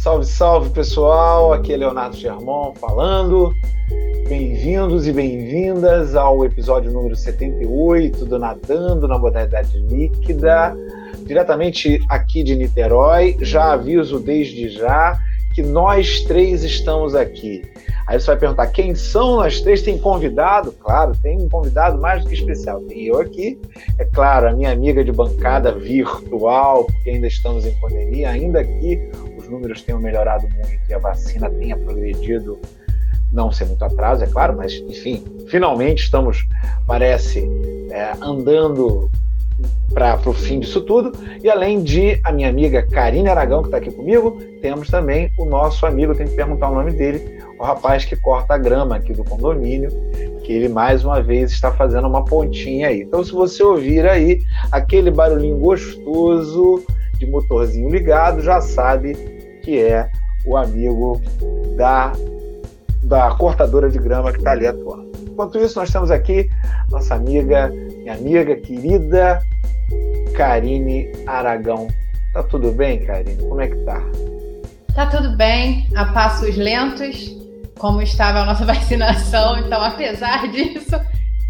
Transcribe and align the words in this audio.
Salve, 0.00 0.24
salve 0.24 0.70
pessoal, 0.70 1.52
aqui 1.52 1.74
é 1.74 1.76
Leonardo 1.76 2.16
Germão 2.16 2.72
falando. 2.74 3.54
Bem-vindos 4.26 5.06
e 5.06 5.12
bem-vindas 5.12 6.14
ao 6.14 6.42
episódio 6.42 6.90
número 6.90 7.14
78 7.14 8.24
do 8.24 8.38
Nadando 8.38 9.06
na 9.06 9.18
Modalidade 9.18 9.78
Líquida, 9.78 10.74
diretamente 11.26 12.02
aqui 12.08 12.42
de 12.42 12.56
Niterói. 12.56 13.36
Já 13.42 13.74
aviso 13.74 14.18
desde 14.18 14.70
já 14.70 15.18
que 15.54 15.62
nós 15.62 16.22
três 16.22 16.64
estamos 16.64 17.14
aqui. 17.14 17.60
Aí 18.06 18.18
você 18.18 18.26
vai 18.26 18.38
perguntar 18.38 18.66
quem 18.68 18.94
são 18.94 19.36
nós 19.36 19.60
três? 19.60 19.82
Tem 19.82 19.98
convidado? 19.98 20.72
Claro, 20.72 21.12
tem 21.22 21.40
um 21.40 21.48
convidado 21.48 22.00
mais 22.00 22.24
do 22.24 22.28
que 22.28 22.34
especial. 22.34 22.80
Tem 22.80 23.04
eu 23.04 23.20
aqui, 23.20 23.56
é 23.98 24.04
claro, 24.04 24.48
a 24.48 24.52
minha 24.52 24.72
amiga 24.72 25.04
de 25.04 25.12
bancada 25.12 25.70
virtual, 25.72 26.84
porque 26.86 27.10
ainda 27.10 27.26
estamos 27.26 27.64
em 27.66 27.74
pandemia, 27.74 28.30
ainda 28.30 28.62
os 28.62 29.29
números 29.50 29.82
tenham 29.82 30.00
melhorado 30.00 30.48
muito 30.48 30.80
e 30.88 30.94
a 30.94 30.98
vacina 30.98 31.50
tenha 31.50 31.76
progredido, 31.76 32.58
não 33.32 33.50
sem 33.50 33.66
muito 33.66 33.84
atraso, 33.84 34.24
é 34.24 34.26
claro, 34.26 34.56
mas 34.56 34.72
enfim, 34.72 35.24
finalmente 35.48 36.04
estamos, 36.04 36.46
parece, 36.86 37.48
é, 37.90 38.12
andando 38.20 39.10
para 39.92 40.18
o 40.24 40.32
fim 40.32 40.60
disso 40.60 40.80
tudo. 40.80 41.12
E 41.42 41.50
além 41.50 41.82
de 41.82 42.20
a 42.24 42.32
minha 42.32 42.48
amiga 42.48 42.82
Karine 42.82 43.28
Aragão, 43.28 43.62
que 43.62 43.68
está 43.68 43.78
aqui 43.78 43.90
comigo, 43.90 44.38
temos 44.60 44.88
também 44.88 45.30
o 45.38 45.44
nosso 45.44 45.84
amigo, 45.84 46.14
tem 46.14 46.26
que 46.26 46.34
perguntar 46.34 46.70
o 46.70 46.74
nome 46.74 46.92
dele, 46.92 47.42
o 47.58 47.62
rapaz 47.62 48.04
que 48.04 48.16
corta 48.16 48.54
a 48.54 48.58
grama 48.58 48.96
aqui 48.96 49.12
do 49.12 49.24
condomínio, 49.24 49.90
que 50.44 50.52
ele 50.52 50.68
mais 50.68 51.04
uma 51.04 51.20
vez 51.22 51.50
está 51.50 51.72
fazendo 51.72 52.06
uma 52.06 52.24
pontinha 52.24 52.88
aí. 52.88 53.02
Então, 53.02 53.22
se 53.24 53.32
você 53.32 53.62
ouvir 53.62 54.06
aí 54.08 54.42
aquele 54.70 55.10
barulhinho 55.10 55.58
gostoso 55.58 56.84
de 57.18 57.26
motorzinho 57.26 57.90
ligado, 57.90 58.40
já 58.40 58.60
sabe 58.60 59.39
que 59.60 59.78
é 59.78 60.10
o 60.44 60.56
amigo 60.56 61.20
da, 61.76 62.12
da 63.02 63.30
cortadora 63.32 63.90
de 63.90 63.98
grama 63.98 64.32
que 64.32 64.38
está 64.38 64.52
ali 64.52 64.66
atuando. 64.66 65.10
Enquanto 65.22 65.58
isso, 65.58 65.78
nós 65.78 65.90
temos 65.90 66.10
aqui 66.10 66.50
nossa 66.90 67.14
amiga, 67.14 67.68
minha 67.68 68.14
amiga 68.14 68.56
querida 68.56 69.40
Karine 70.34 71.10
Aragão. 71.26 71.88
Tá 72.32 72.42
tudo 72.42 72.72
bem, 72.72 73.04
Karine? 73.04 73.42
Como 73.42 73.60
é 73.60 73.68
que 73.68 73.76
tá? 73.84 74.00
Tá 74.94 75.06
tudo 75.06 75.36
bem, 75.36 75.88
a 75.94 76.06
passos 76.06 76.56
lentos, 76.56 77.36
como 77.78 78.02
estava 78.02 78.40
a 78.40 78.44
nossa 78.44 78.64
vacinação, 78.66 79.58
então 79.58 79.80
apesar 79.82 80.50
disso, 80.50 81.00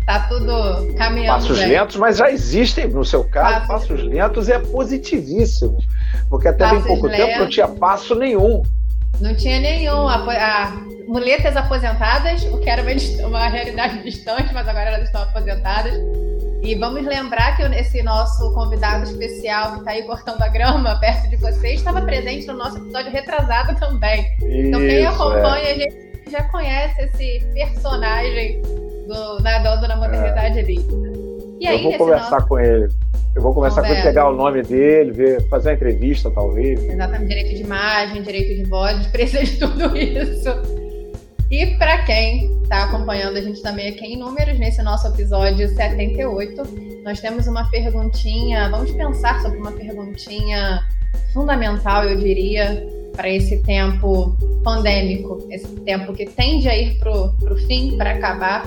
tá 0.06 0.20
tudo 0.28 0.94
caminhando. 0.94 1.40
Passos 1.40 1.58
bem. 1.58 1.68
lentos, 1.68 1.96
mas 1.96 2.18
já 2.18 2.30
existem, 2.30 2.88
no 2.88 3.04
seu 3.04 3.24
caso, 3.24 3.66
passos, 3.66 3.88
passos 3.88 4.04
lentos 4.04 4.48
é 4.48 4.58
positivíssimo. 4.58 5.78
Porque 6.28 6.48
até 6.48 6.64
passos 6.64 6.84
bem 6.84 6.86
pouco 6.86 7.08
tempo 7.08 7.38
não 7.38 7.48
tinha 7.48 7.68
passo 7.68 8.14
nenhum. 8.14 8.62
Não 9.20 9.34
tinha 9.34 9.60
nenhum. 9.60 10.08
A, 10.08 10.16
a, 10.16 10.70
muletas 11.08 11.56
aposentadas, 11.56 12.44
o 12.44 12.58
que 12.58 12.70
era 12.70 12.82
uma, 12.82 13.26
uma 13.26 13.48
realidade 13.48 14.02
distante, 14.04 14.52
mas 14.54 14.66
agora 14.68 14.90
elas 14.90 15.04
estão 15.04 15.22
aposentadas. 15.22 15.94
E 16.62 16.74
vamos 16.74 17.04
lembrar 17.06 17.56
que 17.56 17.62
esse 17.62 18.02
nosso 18.02 18.52
convidado 18.52 19.04
especial 19.04 19.72
que 19.72 19.78
está 19.78 19.92
aí 19.92 20.02
cortando 20.02 20.42
a 20.42 20.48
grama 20.48 21.00
perto 21.00 21.28
de 21.28 21.36
vocês 21.36 21.78
estava 21.78 22.02
presente 22.02 22.46
no 22.46 22.54
nosso 22.54 22.76
episódio 22.76 23.10
retrasado 23.10 23.78
também. 23.80 24.30
Isso, 24.36 24.68
então 24.68 24.80
quem 24.80 25.06
acompanha 25.06 25.68
é. 25.68 25.72
a 25.72 25.74
gente 25.74 26.30
já 26.30 26.42
conhece 26.44 27.00
esse 27.00 27.44
personagem 27.54 28.60
do 29.08 29.42
nadando 29.42 29.88
na 29.88 29.96
modernidade 29.96 30.58
é. 30.58 30.62
líquida. 30.62 31.09
E 31.60 31.66
aí, 31.66 31.76
Eu 31.76 31.90
vou 31.90 31.98
conversar 31.98 32.30
nosso... 32.30 32.46
com 32.46 32.58
ele. 32.58 32.88
Eu 33.36 33.42
vou 33.42 33.54
começar 33.54 33.82
com 33.82 33.88
ele, 33.88 34.02
pegar 34.02 34.30
o 34.30 34.34
nome 34.34 34.62
dele, 34.62 35.12
ver, 35.12 35.46
fazer 35.48 35.68
uma 35.68 35.74
entrevista, 35.74 36.30
talvez. 36.30 36.82
Exatamente, 36.82 37.28
direito 37.28 37.54
de 37.54 37.62
imagem, 37.62 38.22
direito 38.22 38.56
de 38.56 38.64
voz, 38.64 38.96
a 38.96 39.02
gente 39.02 39.12
precisa 39.12 39.44
de 39.44 39.56
tudo 39.60 39.96
isso. 39.96 40.48
E 41.50 41.66
para 41.76 42.02
quem 42.04 42.62
está 42.62 42.84
acompanhando 42.84 43.36
a 43.36 43.42
gente 43.42 43.60
também 43.60 43.88
aqui 43.88 44.06
em 44.06 44.16
números, 44.16 44.58
nesse 44.58 44.82
nosso 44.82 45.06
episódio 45.08 45.68
78, 45.68 46.62
nós 47.04 47.20
temos 47.20 47.46
uma 47.46 47.68
perguntinha, 47.70 48.70
vamos 48.70 48.90
pensar 48.92 49.40
sobre 49.42 49.58
uma 49.58 49.72
perguntinha 49.72 50.80
fundamental, 51.32 52.04
eu 52.04 52.16
diria, 52.16 52.86
para 53.14 53.28
esse 53.28 53.62
tempo 53.62 54.34
pandêmico, 54.64 55.46
esse 55.50 55.68
tempo 55.80 56.12
que 56.14 56.24
tende 56.24 56.68
a 56.68 56.76
ir 56.76 56.98
para 56.98 57.12
o 57.12 57.56
fim, 57.66 57.96
para 57.98 58.12
acabar, 58.12 58.66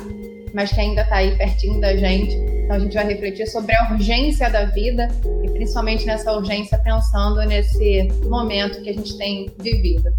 mas 0.54 0.72
que 0.72 0.80
ainda 0.80 1.02
está 1.02 1.16
aí 1.16 1.36
pertinho 1.36 1.82
da 1.82 1.96
gente. 1.98 2.53
Então 2.64 2.78
a 2.78 2.80
gente 2.80 2.94
vai 2.94 3.06
refletir 3.06 3.48
sobre 3.48 3.76
a 3.76 3.92
urgência 3.92 4.50
da 4.50 4.66
vida 4.66 5.10
e 5.44 5.50
principalmente 5.50 6.06
nessa 6.06 6.32
urgência 6.32 6.78
pensando 6.78 7.42
nesse 7.46 8.10
momento 8.26 8.82
que 8.82 8.90
a 8.90 8.94
gente 8.94 9.18
tem 9.18 9.52
vivido. 9.60 10.10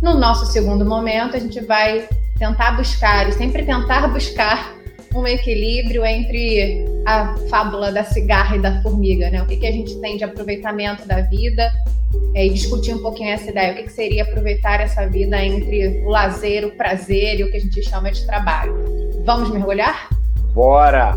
No 0.00 0.14
nosso 0.14 0.46
segundo 0.46 0.84
momento, 0.84 1.36
a 1.36 1.38
gente 1.38 1.60
vai 1.60 2.08
tentar 2.38 2.72
buscar, 2.72 3.28
e 3.28 3.32
sempre 3.32 3.64
tentar 3.64 4.08
buscar 4.08 4.74
um 5.14 5.26
equilíbrio 5.26 6.04
entre 6.04 6.84
a 7.06 7.36
fábula 7.48 7.92
da 7.92 8.02
cigarra 8.02 8.56
e 8.56 8.60
da 8.60 8.82
formiga, 8.82 9.30
né? 9.30 9.42
O 9.42 9.46
que, 9.46 9.56
que 9.56 9.66
a 9.66 9.72
gente 9.72 9.94
tem 10.00 10.16
de 10.16 10.24
aproveitamento 10.24 11.06
da 11.06 11.20
vida 11.20 11.70
é, 12.34 12.46
e 12.46 12.50
discutir 12.50 12.94
um 12.94 13.02
pouquinho 13.02 13.30
essa 13.30 13.50
ideia. 13.50 13.72
O 13.72 13.76
que, 13.76 13.84
que 13.84 13.92
seria 13.92 14.22
aproveitar 14.22 14.80
essa 14.80 15.06
vida 15.06 15.42
entre 15.44 16.02
o 16.04 16.08
lazer, 16.08 16.66
o 16.66 16.72
prazer 16.72 17.40
e 17.40 17.44
o 17.44 17.50
que 17.50 17.58
a 17.58 17.60
gente 17.60 17.82
chama 17.82 18.10
de 18.10 18.24
trabalho. 18.26 18.74
Vamos 19.24 19.50
mergulhar? 19.50 20.08
Bora! 20.52 21.16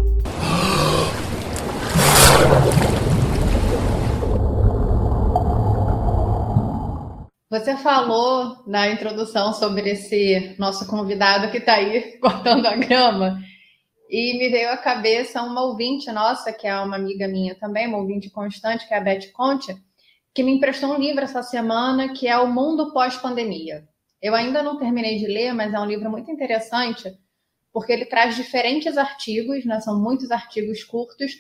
Você 7.50 7.78
falou 7.78 8.64
na 8.68 8.90
introdução 8.90 9.54
sobre 9.54 9.92
esse 9.92 10.56
nosso 10.60 10.86
convidado 10.88 11.50
que 11.52 11.58
está 11.58 11.76
aí 11.76 12.18
cortando 12.20 12.66
a 12.66 12.76
grama. 12.76 13.40
E 14.10 14.38
me 14.38 14.50
veio 14.50 14.72
à 14.72 14.78
cabeça 14.78 15.42
uma 15.42 15.64
ouvinte 15.64 16.12
nossa, 16.12 16.52
que 16.52 16.68
é 16.68 16.76
uma 16.80 16.98
amiga 16.98 17.28
minha 17.28 17.56
também, 17.56 17.88
uma 17.88 17.98
ouvinte 17.98 18.30
constante, 18.30 18.88
que 18.88 18.94
é 18.94 18.98
a 18.98 19.02
Beth 19.02 19.32
Conte, 19.32 19.76
que 20.34 20.44
me 20.44 20.52
emprestou 20.52 20.94
um 20.94 21.00
livro 21.00 21.24
essa 21.24 21.42
semana, 21.42 22.14
que 22.14 22.28
é 22.28 22.38
O 22.38 22.46
Mundo 22.46 22.92
Pós-Pandemia. 22.92 23.88
Eu 24.22 24.36
ainda 24.36 24.62
não 24.62 24.78
terminei 24.78 25.18
de 25.18 25.28
ler, 25.28 25.54
mas 25.54 25.74
é 25.74 25.80
um 25.80 25.86
livro 25.86 26.12
muito 26.12 26.30
interessante, 26.30 27.10
porque 27.72 27.94
ele 27.94 28.06
traz 28.06 28.36
diferentes 28.36 28.98
artigos, 28.98 29.64
né? 29.66 29.80
são 29.80 29.98
muitos 29.98 30.30
artigos 30.30 30.84
curtos, 30.84 31.32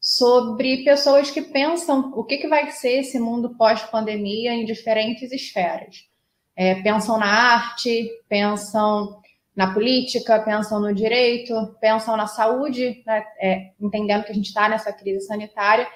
sobre 0.00 0.82
pessoas 0.82 1.30
que 1.30 1.42
pensam 1.42 2.10
o 2.16 2.24
que, 2.24 2.38
que 2.38 2.48
vai 2.48 2.70
ser 2.70 3.00
esse 3.00 3.18
mundo 3.20 3.54
pós-pandemia 3.56 4.54
em 4.54 4.64
diferentes 4.64 5.30
esferas. 5.30 6.08
É, 6.56 6.76
pensam 6.76 7.18
na 7.18 7.26
arte, 7.26 8.08
pensam 8.28 9.20
na 9.54 9.74
política, 9.74 10.40
pensam 10.40 10.80
no 10.80 10.94
direito, 10.94 11.76
pensam 11.80 12.16
na 12.16 12.26
saúde, 12.26 13.02
né? 13.06 13.22
é, 13.38 13.72
entendendo 13.78 14.24
que 14.24 14.32
a 14.32 14.34
gente 14.34 14.46
está 14.46 14.68
nessa 14.68 14.92
crise 14.92 15.26
sanitária. 15.26 15.86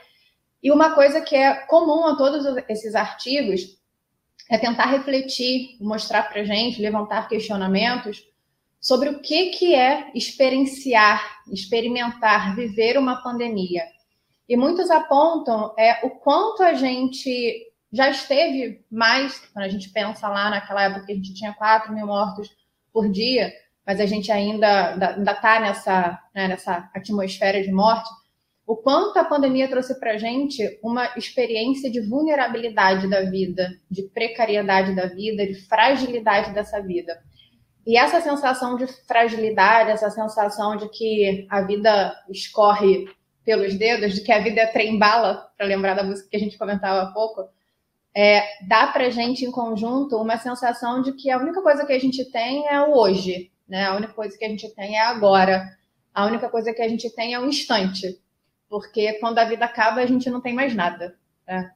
E 0.62 0.70
uma 0.70 0.94
coisa 0.94 1.22
que 1.22 1.34
é 1.34 1.54
comum 1.66 2.06
a 2.06 2.16
todos 2.16 2.44
esses 2.68 2.94
artigos 2.94 3.78
é 4.50 4.58
tentar 4.58 4.86
refletir, 4.86 5.78
mostrar 5.80 6.24
para 6.24 6.44
gente, 6.44 6.80
levantar 6.80 7.28
questionamentos 7.28 8.22
sobre 8.84 9.08
o 9.08 9.18
que, 9.20 9.46
que 9.46 9.74
é 9.74 10.10
experienciar, 10.14 11.42
experimentar, 11.50 12.54
viver 12.54 12.98
uma 12.98 13.22
pandemia. 13.22 13.82
E 14.46 14.58
muitos 14.58 14.90
apontam 14.90 15.74
é, 15.78 16.04
o 16.04 16.10
quanto 16.10 16.62
a 16.62 16.74
gente 16.74 17.72
já 17.90 18.10
esteve 18.10 18.84
mais, 18.92 19.38
quando 19.54 19.64
a 19.64 19.70
gente 19.70 19.88
pensa 19.88 20.28
lá 20.28 20.50
naquela 20.50 20.82
época 20.82 21.06
que 21.06 21.12
a 21.12 21.14
gente 21.14 21.32
tinha 21.32 21.54
4 21.54 21.94
mil 21.94 22.06
mortos 22.06 22.50
por 22.92 23.10
dia, 23.10 23.50
mas 23.86 24.00
a 24.00 24.04
gente 24.04 24.30
ainda 24.30 24.98
está 25.16 25.60
nessa, 25.60 26.20
né, 26.34 26.48
nessa 26.48 26.90
atmosfera 26.94 27.62
de 27.62 27.72
morte, 27.72 28.10
o 28.66 28.76
quanto 28.76 29.18
a 29.18 29.24
pandemia 29.24 29.66
trouxe 29.66 29.98
para 29.98 30.12
a 30.12 30.18
gente 30.18 30.78
uma 30.82 31.10
experiência 31.16 31.90
de 31.90 32.02
vulnerabilidade 32.02 33.08
da 33.08 33.22
vida, 33.22 33.70
de 33.90 34.02
precariedade 34.10 34.94
da 34.94 35.06
vida, 35.06 35.46
de 35.46 35.54
fragilidade 35.54 36.52
dessa 36.52 36.82
vida. 36.82 37.18
E 37.86 37.96
essa 37.98 38.20
sensação 38.20 38.76
de 38.76 38.86
fragilidade, 39.06 39.90
essa 39.90 40.10
sensação 40.10 40.76
de 40.76 40.88
que 40.88 41.46
a 41.50 41.60
vida 41.62 42.14
escorre 42.30 43.06
pelos 43.44 43.74
dedos, 43.74 44.14
de 44.14 44.22
que 44.22 44.32
a 44.32 44.38
vida 44.38 44.62
é 44.62 44.66
trem-bala, 44.66 45.50
para 45.56 45.66
lembrar 45.66 45.94
da 45.94 46.02
música 46.02 46.30
que 46.30 46.36
a 46.36 46.40
gente 46.40 46.56
comentava 46.56 47.02
há 47.02 47.12
pouco, 47.12 47.46
é, 48.16 48.42
dá 48.66 48.86
para 48.86 49.10
gente 49.10 49.44
em 49.44 49.50
conjunto 49.50 50.16
uma 50.16 50.38
sensação 50.38 51.02
de 51.02 51.12
que 51.12 51.30
a 51.30 51.38
única 51.38 51.60
coisa 51.60 51.84
que 51.84 51.92
a 51.92 51.98
gente 51.98 52.24
tem 52.30 52.66
é 52.68 52.80
o 52.80 52.96
hoje, 52.96 53.50
né? 53.68 53.86
A 53.86 53.96
única 53.96 54.12
coisa 54.12 54.38
que 54.38 54.44
a 54.44 54.48
gente 54.48 54.72
tem 54.74 54.96
é 54.96 55.02
agora. 55.02 55.68
A 56.14 56.26
única 56.26 56.48
coisa 56.48 56.72
que 56.72 56.80
a 56.80 56.88
gente 56.88 57.10
tem 57.10 57.34
é 57.34 57.40
o 57.40 57.46
instante, 57.46 58.20
porque 58.68 59.14
quando 59.14 59.38
a 59.38 59.44
vida 59.44 59.64
acaba 59.64 60.00
a 60.00 60.06
gente 60.06 60.30
não 60.30 60.40
tem 60.40 60.54
mais 60.54 60.74
nada. 60.74 61.18
Né? 61.46 61.70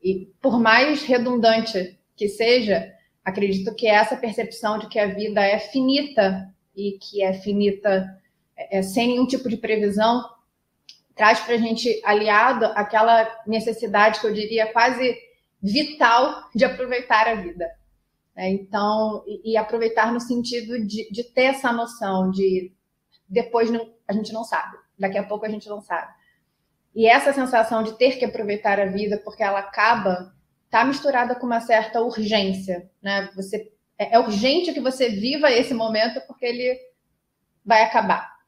E 0.00 0.28
por 0.40 0.60
mais 0.60 1.02
redundante 1.02 1.98
que 2.16 2.28
seja, 2.28 2.92
acredito 3.24 3.74
que 3.74 3.86
essa 3.86 4.16
percepção 4.16 4.78
de 4.78 4.88
que 4.88 4.98
a 4.98 5.06
vida 5.06 5.40
é 5.40 5.58
finita 5.58 6.52
e 6.74 6.98
que 6.98 7.22
é 7.22 7.32
finita 7.32 8.06
é, 8.56 8.78
é 8.78 8.82
sem 8.82 9.08
nenhum 9.08 9.26
tipo 9.26 9.48
de 9.48 9.56
previsão 9.56 10.24
traz 11.14 11.40
para 11.40 11.54
a 11.54 11.58
gente 11.58 12.00
aliado 12.04 12.64
aquela 12.74 13.28
necessidade 13.46 14.20
que 14.20 14.26
eu 14.26 14.32
diria 14.32 14.72
quase 14.72 15.14
vital 15.62 16.48
de 16.54 16.64
aproveitar 16.64 17.28
a 17.28 17.34
vida. 17.34 17.70
Né? 18.34 18.48
Então, 18.50 19.22
e, 19.26 19.52
e, 19.52 19.56
aproveitar 19.56 20.12
no 20.12 20.20
sentido 20.20 20.80
de, 20.86 21.10
de, 21.10 21.24
ter 21.24 21.42
essa 21.42 21.70
noção 21.72 22.30
de 22.30 22.72
depois 23.28 23.70
não, 23.70 23.92
a 24.08 24.12
gente 24.12 24.32
não 24.32 24.42
sabe, 24.44 24.78
daqui 24.98 25.18
a 25.18 25.22
pouco 25.22 25.44
a 25.44 25.48
gente 25.48 25.68
não 25.68 25.82
sabe. 25.82 26.10
E 26.94 27.06
essa 27.06 27.32
sensação 27.32 27.82
de 27.82 27.92
ter 27.98 28.18
que 28.18 28.24
aproveitar 28.24 28.80
a 28.80 28.86
vida 28.86 29.20
porque 29.22 29.42
ela 29.42 29.60
acaba 29.60 30.34
está 30.70 30.84
misturada 30.84 31.34
com 31.34 31.46
uma 31.46 31.60
certa 31.60 32.00
urgência, 32.00 32.88
né? 33.02 33.28
Você 33.34 33.72
é, 33.98 34.14
é 34.14 34.18
urgente 34.20 34.72
que 34.72 34.80
você 34.80 35.08
viva 35.08 35.50
esse 35.50 35.74
momento 35.74 36.24
porque 36.28 36.46
ele 36.46 36.78
vai 37.66 37.82
acabar. 37.82 38.38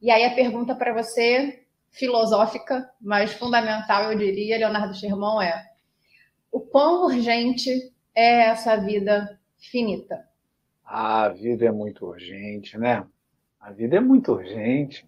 E 0.00 0.10
aí 0.10 0.24
a 0.24 0.34
pergunta 0.34 0.74
para 0.74 0.94
você, 0.94 1.66
filosófica, 1.90 2.90
mas 2.98 3.34
fundamental, 3.34 4.10
eu 4.10 4.18
diria, 4.18 4.56
Leonardo 4.56 4.94
Sherman, 4.94 5.44
é: 5.44 5.64
o 6.50 6.60
quão 6.60 7.04
urgente 7.04 7.70
é 8.14 8.46
essa 8.46 8.76
vida 8.76 9.38
finita? 9.58 10.26
A 10.82 11.28
vida 11.28 11.66
é 11.66 11.70
muito 11.70 12.06
urgente, 12.06 12.78
né? 12.78 13.06
A 13.60 13.70
vida 13.70 13.96
é 13.98 14.00
muito 14.00 14.32
urgente. 14.32 15.06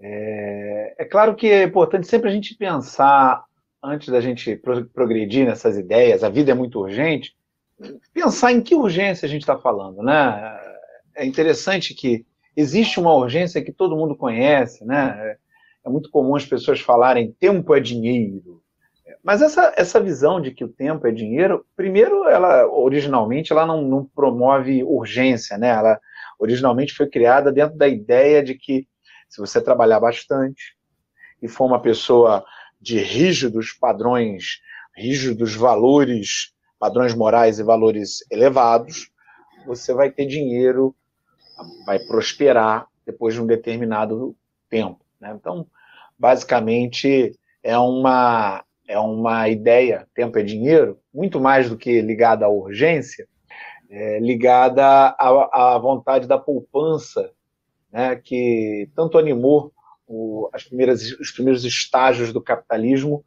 É, 0.00 0.94
é 0.96 1.04
claro 1.04 1.36
que 1.36 1.48
é 1.48 1.64
importante 1.64 2.06
sempre 2.06 2.30
a 2.30 2.32
gente 2.32 2.54
pensar 2.54 3.44
antes 3.82 4.08
da 4.08 4.20
gente 4.20 4.56
progredir 4.92 5.46
nessas 5.46 5.76
ideias, 5.76 6.24
a 6.24 6.28
vida 6.28 6.50
é 6.50 6.54
muito 6.54 6.80
urgente, 6.80 7.36
pensar 8.12 8.52
em 8.52 8.60
que 8.60 8.74
urgência 8.74 9.26
a 9.26 9.28
gente 9.28 9.42
está 9.42 9.56
falando, 9.56 10.02
né? 10.02 10.58
É 11.14 11.24
interessante 11.24 11.94
que 11.94 12.24
existe 12.56 12.98
uma 12.98 13.14
urgência 13.14 13.62
que 13.62 13.72
todo 13.72 13.96
mundo 13.96 14.16
conhece, 14.16 14.84
né? 14.84 15.36
É 15.84 15.88
muito 15.88 16.10
comum 16.10 16.34
as 16.34 16.44
pessoas 16.44 16.80
falarem 16.80 17.34
tempo 17.38 17.74
é 17.74 17.80
dinheiro. 17.80 18.62
Mas 19.22 19.42
essa, 19.42 19.72
essa 19.76 20.00
visão 20.00 20.40
de 20.40 20.52
que 20.52 20.64
o 20.64 20.68
tempo 20.68 21.06
é 21.06 21.12
dinheiro, 21.12 21.64
primeiro, 21.76 22.28
ela 22.28 22.66
originalmente 22.66 23.52
ela 23.52 23.66
não, 23.66 23.82
não 23.82 24.04
promove 24.04 24.82
urgência, 24.82 25.56
né? 25.56 25.68
Ela 25.68 26.00
originalmente 26.38 26.94
foi 26.94 27.08
criada 27.08 27.52
dentro 27.52 27.76
da 27.76 27.88
ideia 27.88 28.42
de 28.42 28.54
que 28.54 28.86
se 29.28 29.40
você 29.40 29.60
trabalhar 29.60 30.00
bastante 30.00 30.76
e 31.42 31.48
for 31.48 31.66
uma 31.66 31.80
pessoa 31.80 32.44
de 32.80 32.98
rígidos 32.98 33.72
padrões, 33.72 34.60
rígidos 34.96 35.54
valores, 35.54 36.52
padrões 36.78 37.14
morais 37.14 37.58
e 37.58 37.62
valores 37.62 38.24
elevados, 38.30 39.10
você 39.66 39.92
vai 39.92 40.10
ter 40.10 40.26
dinheiro, 40.26 40.94
vai 41.84 41.98
prosperar 41.98 42.86
depois 43.04 43.34
de 43.34 43.40
um 43.40 43.46
determinado 43.46 44.36
tempo. 44.68 45.00
Né? 45.20 45.34
Então, 45.34 45.66
basicamente, 46.18 47.38
é 47.62 47.76
uma, 47.78 48.64
é 48.86 48.98
uma 48.98 49.48
ideia, 49.48 50.06
tempo 50.14 50.38
é 50.38 50.42
dinheiro, 50.42 50.98
muito 51.12 51.40
mais 51.40 51.68
do 51.68 51.76
que 51.76 52.00
ligada 52.00 52.46
à 52.46 52.48
urgência, 52.48 53.26
é 53.90 54.20
ligada 54.20 54.84
à, 54.84 55.74
à 55.74 55.78
vontade 55.78 56.26
da 56.26 56.38
poupança, 56.38 57.30
né, 57.90 58.16
que 58.16 58.90
tanto 58.94 59.16
animou 59.16 59.72
o, 60.08 60.48
as 60.52 60.64
primeiras, 60.64 61.02
os 61.20 61.30
primeiros 61.30 61.64
estágios 61.64 62.32
do 62.32 62.42
capitalismo, 62.42 63.24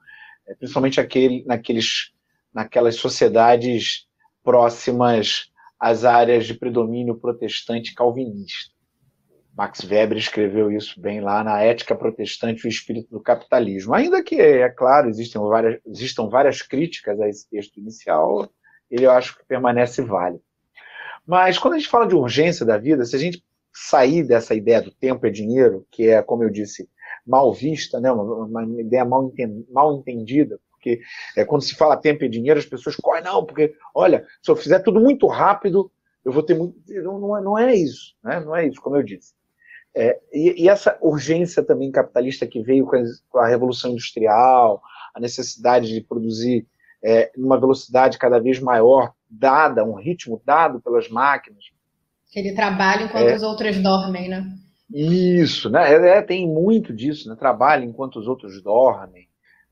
é, 0.48 0.56
principalmente 0.56 1.00
aquele, 1.00 1.46
naqueles, 1.46 2.12
naquelas 2.54 2.96
sociedades 2.96 4.08
próximas 4.44 5.52
às 5.80 6.04
áreas 6.04 6.46
de 6.46 6.54
predomínio 6.54 7.16
protestante 7.16 7.94
calvinista. 7.94 8.72
Max 9.56 9.84
Weber 9.84 10.18
escreveu 10.18 10.72
isso 10.72 11.00
bem 11.00 11.22
lá 11.22 11.44
na 11.44 11.62
Ética 11.62 11.96
Protestante 11.96 12.64
e 12.64 12.68
o 12.68 12.70
Espírito 12.70 13.10
do 13.12 13.22
Capitalismo. 13.22 13.94
Ainda 13.94 14.24
que, 14.24 14.36
é 14.36 14.70
claro, 14.70 15.10
existem 15.10 15.42
várias, 15.42 15.80
existam 15.86 16.30
várias 16.30 16.62
críticas 16.62 17.20
a 17.20 17.28
esse 17.28 17.50
texto 17.50 17.78
inicial, 17.78 18.50
ele 18.90 19.06
eu 19.06 19.12
acho 19.12 19.38
que 19.38 19.46
permanece 19.46 20.02
válido. 20.02 20.44
Mas 21.26 21.58
quando 21.58 21.76
a 21.76 21.78
gente 21.78 21.90
fala 21.90 22.08
de 22.08 22.16
urgência 22.16 22.66
da 22.66 22.78
vida, 22.78 23.06
se 23.06 23.16
a 23.16 23.20
gente 23.20 23.44
sair 23.74 24.24
dessa 24.24 24.54
ideia 24.54 24.82
do 24.82 24.92
tempo 24.92 25.26
é 25.26 25.30
dinheiro, 25.30 25.86
que 25.92 26.10
é, 26.10 26.22
como 26.22 26.44
eu 26.44 26.50
disse, 26.50 26.90
mal 27.26 27.54
vista, 27.54 28.00
né, 28.00 28.12
uma, 28.12 28.64
uma 28.64 28.82
ideia 28.82 29.06
mal, 29.06 29.26
enten, 29.26 29.66
mal 29.70 29.94
entendida, 29.96 30.60
porque 30.72 31.02
é, 31.38 31.46
quando 31.46 31.62
se 31.62 31.76
fala 31.76 31.96
tempo 31.96 32.26
é 32.26 32.28
dinheiro, 32.28 32.60
as 32.60 32.66
pessoas 32.66 32.96
correm, 32.96 33.24
não, 33.24 33.46
porque, 33.46 33.76
olha, 33.94 34.26
se 34.42 34.50
eu 34.50 34.56
fizer 34.56 34.80
tudo 34.80 35.00
muito 35.00 35.28
rápido, 35.28 35.92
eu 36.26 36.32
vou 36.32 36.44
ter 36.44 36.56
muito. 36.56 36.76
Não, 36.88 37.20
não, 37.20 37.38
é, 37.38 37.42
não 37.42 37.58
é 37.58 37.76
isso, 37.76 38.16
né? 38.24 38.40
não 38.40 38.56
é 38.56 38.68
isso, 38.68 38.82
como 38.82 38.96
eu 38.96 39.04
disse. 39.04 39.34
É, 39.94 40.20
e, 40.32 40.64
e, 40.64 40.70
essa 40.70 40.98
urgência 41.02 41.62
também 41.64 41.92
capitalista 41.92 42.48
que 42.48 42.62
veio 42.64 42.86
com 42.86 42.96
a, 42.96 43.04
com 43.30 43.40
a 43.40 43.48
Revolução 43.48 43.92
Industrial, 43.92 44.82
a 45.14 45.20
necessidade 45.20 45.94
de 45.94 46.02
produzir 46.02 46.66
é, 47.04 47.32
numa 47.36 47.60
velocidade 47.60 48.18
cada 48.18 48.40
vez 48.40 48.60
maior, 48.60 49.14
dada, 49.30 49.84
um 49.84 49.96
ritmo 49.96 50.42
dado 50.46 50.82
pelas 50.82 51.10
máquinas, 51.10 51.66
que 52.32 52.40
ele 52.40 52.54
trabalha 52.54 53.04
enquanto 53.04 53.28
é, 53.28 53.36
os 53.36 53.44
outros 53.44 53.78
dormem, 53.78 54.30
né? 54.30 54.50
Isso, 54.94 55.70
né? 55.70 55.94
É, 55.94 56.18
é, 56.18 56.22
tem 56.22 56.48
muito 56.48 56.94
disso, 56.94 57.30
né? 57.30 57.36
Trabalha 57.36 57.84
enquanto 57.84 58.18
os 58.18 58.28
outros 58.28 58.64
dormem, 58.64 59.28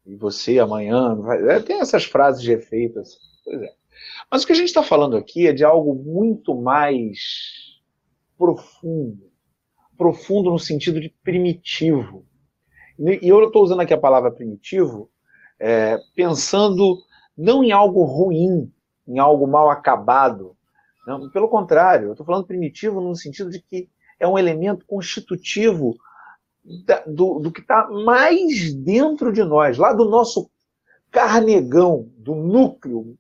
e 0.06 0.16
você 0.16 0.60
amanhã. 0.60 1.16
Vai... 1.16 1.56
É, 1.56 1.60
tem 1.62 1.80
essas 1.80 2.04
frases 2.04 2.42
de 2.42 2.52
efeito. 2.52 3.00
Assim. 3.00 3.18
Pois 3.46 3.62
é. 3.62 3.70
Mas 4.30 4.44
o 4.44 4.46
que 4.48 4.52
a 4.52 4.56
gente 4.56 4.68
está 4.68 4.84
falando 4.84 5.16
aqui 5.16 5.48
é 5.48 5.54
de 5.54 5.64
algo 5.64 5.96
muito 5.96 6.54
mais 6.54 7.18
profundo. 8.38 9.30
Profundo 9.98 10.52
no 10.52 10.60
sentido 10.60 11.00
de 11.00 11.10
primitivo. 11.24 12.26
E 12.98 13.28
eu 13.28 13.42
estou 13.46 13.64
usando 13.64 13.80
aqui 13.80 13.94
a 13.94 13.98
palavra 13.98 14.32
primitivo, 14.32 15.10
é, 15.58 15.98
pensando 16.14 16.98
não 17.38 17.64
em 17.64 17.72
algo 17.72 18.04
ruim, 18.04 18.70
em 19.08 19.18
algo 19.18 19.48
mal 19.48 19.70
acabado, 19.70 20.58
não, 21.10 21.30
pelo 21.30 21.50
contrário, 21.50 22.08
eu 22.08 22.12
estou 22.12 22.26
falando 22.26 22.46
primitivo 22.46 23.02
no 23.02 23.16
sentido 23.16 23.50
de 23.50 23.60
que 23.62 23.90
é 24.20 24.28
um 24.28 24.38
elemento 24.38 24.86
constitutivo 24.86 25.98
da, 26.86 27.04
do, 27.06 27.40
do 27.40 27.52
que 27.52 27.62
está 27.62 27.90
mais 27.90 28.74
dentro 28.74 29.34
de 29.34 29.44
nós, 29.44 29.78
lá 29.78 29.92
do 29.94 30.06
nosso 30.06 30.50
carnegão, 31.10 32.12
do 32.18 32.36
núcleo 32.36 33.18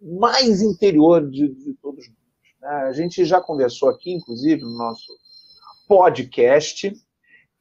mais 0.00 0.62
interior 0.62 1.28
de, 1.28 1.48
de 1.48 1.74
todos 1.74 2.06
nós. 2.08 2.16
Né? 2.60 2.68
A 2.88 2.92
gente 2.92 3.24
já 3.24 3.40
conversou 3.40 3.90
aqui, 3.90 4.12
inclusive, 4.12 4.62
no 4.62 4.76
nosso 4.78 5.12
podcast, 5.86 6.92